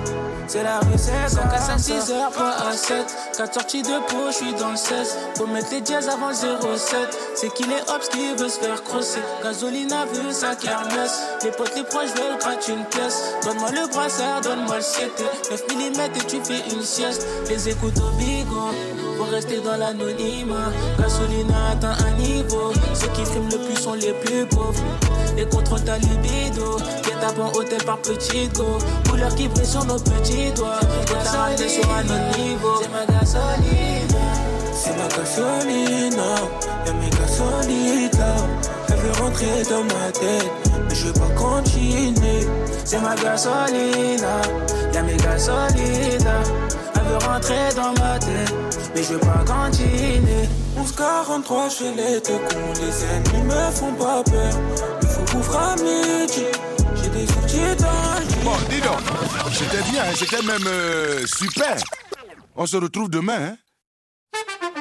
C'est 0.48 0.62
la 0.62 0.78
rue, 0.80 0.96
c'est 0.96 1.28
ça. 1.28 1.42
4, 1.42 1.62
5, 1.62 1.78
6 1.78 2.10
heures, 2.12 2.30
pas 2.30 2.56
à 2.68 2.72
7. 2.72 3.04
4 3.36 3.52
sorties 3.52 3.82
de 3.82 3.98
peau, 4.08 4.28
je 4.28 4.32
suis 4.32 4.54
dans 4.54 4.70
le 4.70 4.76
16. 4.76 5.18
Faut 5.36 5.46
mettre 5.46 5.70
les 5.72 5.82
dièses 5.82 6.08
avant 6.08 6.30
le 6.30 6.34
07. 6.34 7.18
C'est 7.34 7.52
qu'il 7.52 7.70
est 7.70 7.82
hops 7.90 8.08
qui 8.08 8.34
veut 8.34 8.48
se 8.48 8.58
faire 8.58 8.82
crosser. 8.82 9.20
Gasolina 9.42 10.06
veut 10.06 10.32
sa 10.32 10.54
kermesse. 10.54 11.22
Les 11.44 11.50
potes, 11.50 11.76
les 11.76 11.84
proches 11.84 12.14
veulent 12.16 12.38
gratter 12.40 12.72
une 12.72 12.84
pièce. 12.86 13.34
Donne-moi 13.44 13.72
le 13.72 13.88
brassard, 13.88 14.40
donne-moi 14.40 14.76
le 14.76 14.82
7. 14.82 15.10
9 15.50 15.64
mm 15.68 16.00
et 16.00 16.26
tu 16.26 16.40
fais 16.42 16.74
une 16.74 16.82
sieste. 16.82 17.26
Les 17.50 17.68
écoutes 17.68 17.98
au 17.98 18.10
bigot. 18.16 18.70
Pour 19.18 19.28
rester 19.28 19.60
dans 19.60 19.76
l'anonymat. 19.76 20.72
Gasolina 20.98 21.72
atteint 21.72 21.96
un 22.06 22.12
niveau. 22.12 22.72
Ceux 22.94 23.08
qui 23.08 23.26
fument 23.26 23.50
le 23.50 23.58
plus 23.66 23.76
sont 23.76 23.94
les 23.94 24.14
plus 24.14 24.46
pauvres. 24.46 24.82
Et 25.38 25.46
contrôle 25.46 25.82
ta 25.84 25.96
libido. 25.98 26.78
Guet 27.04 27.40
en 27.40 27.52
hôtel 27.56 27.82
par 27.84 27.98
petit 27.98 28.48
go. 28.48 28.78
Couleur 29.08 29.32
qui 29.36 29.46
brille 29.46 29.64
sur 29.64 29.84
nos 29.84 29.98
petits 29.98 30.50
doigts. 30.56 30.80
Et 30.82 31.04
t'as 31.04 31.30
raté 31.30 31.68
sur 31.68 31.88
un 31.92 32.02
autre 32.02 32.38
niveau. 32.38 32.82
C'est 32.82 32.90
ma 32.90 33.06
gasolina. 33.06 34.18
C'est 34.74 34.96
ma 34.96 35.06
gasolina. 35.06 36.34
Y'a 36.86 36.92
mes 36.92 37.10
gasolites 37.10 38.18
là. 38.18 38.34
Elle 38.88 38.96
veut 38.96 39.22
rentrer 39.22 39.62
dans 39.70 39.84
ma 39.84 40.10
tête. 40.10 40.50
Mais 40.88 40.94
je 40.94 41.06
veux 41.06 41.12
pas 41.12 41.30
continuer. 41.36 42.46
C'est 42.84 43.00
ma 43.00 43.14
gasolina. 43.14 44.42
Y'a 44.92 45.02
mes 45.02 45.16
gasolites 45.16 46.24
là. 46.24 46.42
Elle 46.96 47.02
veut 47.02 47.28
rentrer 47.28 47.68
dans 47.76 47.92
ma 48.02 48.18
tête. 48.18 48.54
Mais 48.92 49.04
je 49.04 49.12
veux 49.12 49.20
pas 49.20 49.44
continuer. 49.46 50.48
1143 50.76 51.68
chez 51.68 51.92
les 51.94 52.20
deux 52.20 52.38
cons. 52.48 52.72
Les 52.80 53.04
ennemis 53.04 53.46
me 53.46 53.70
font 53.70 53.92
pas 53.92 54.24
peur. 54.24 54.97
À 55.30 55.76
midi. 55.76 56.44
J'ai 56.96 57.10
des 57.10 57.24
outils 57.24 57.76
dans 57.78 58.44
Bon, 58.44 58.56
dis 58.70 58.80
donc, 58.80 58.98
c'était 59.52 59.82
bien, 59.90 60.04
hein, 60.04 60.14
c'était 60.14 60.42
même 60.42 60.66
euh, 60.66 61.26
super. 61.26 61.76
On 62.56 62.64
se 62.64 62.78
retrouve 62.78 63.10
demain, 63.10 63.50
hein 63.50 63.56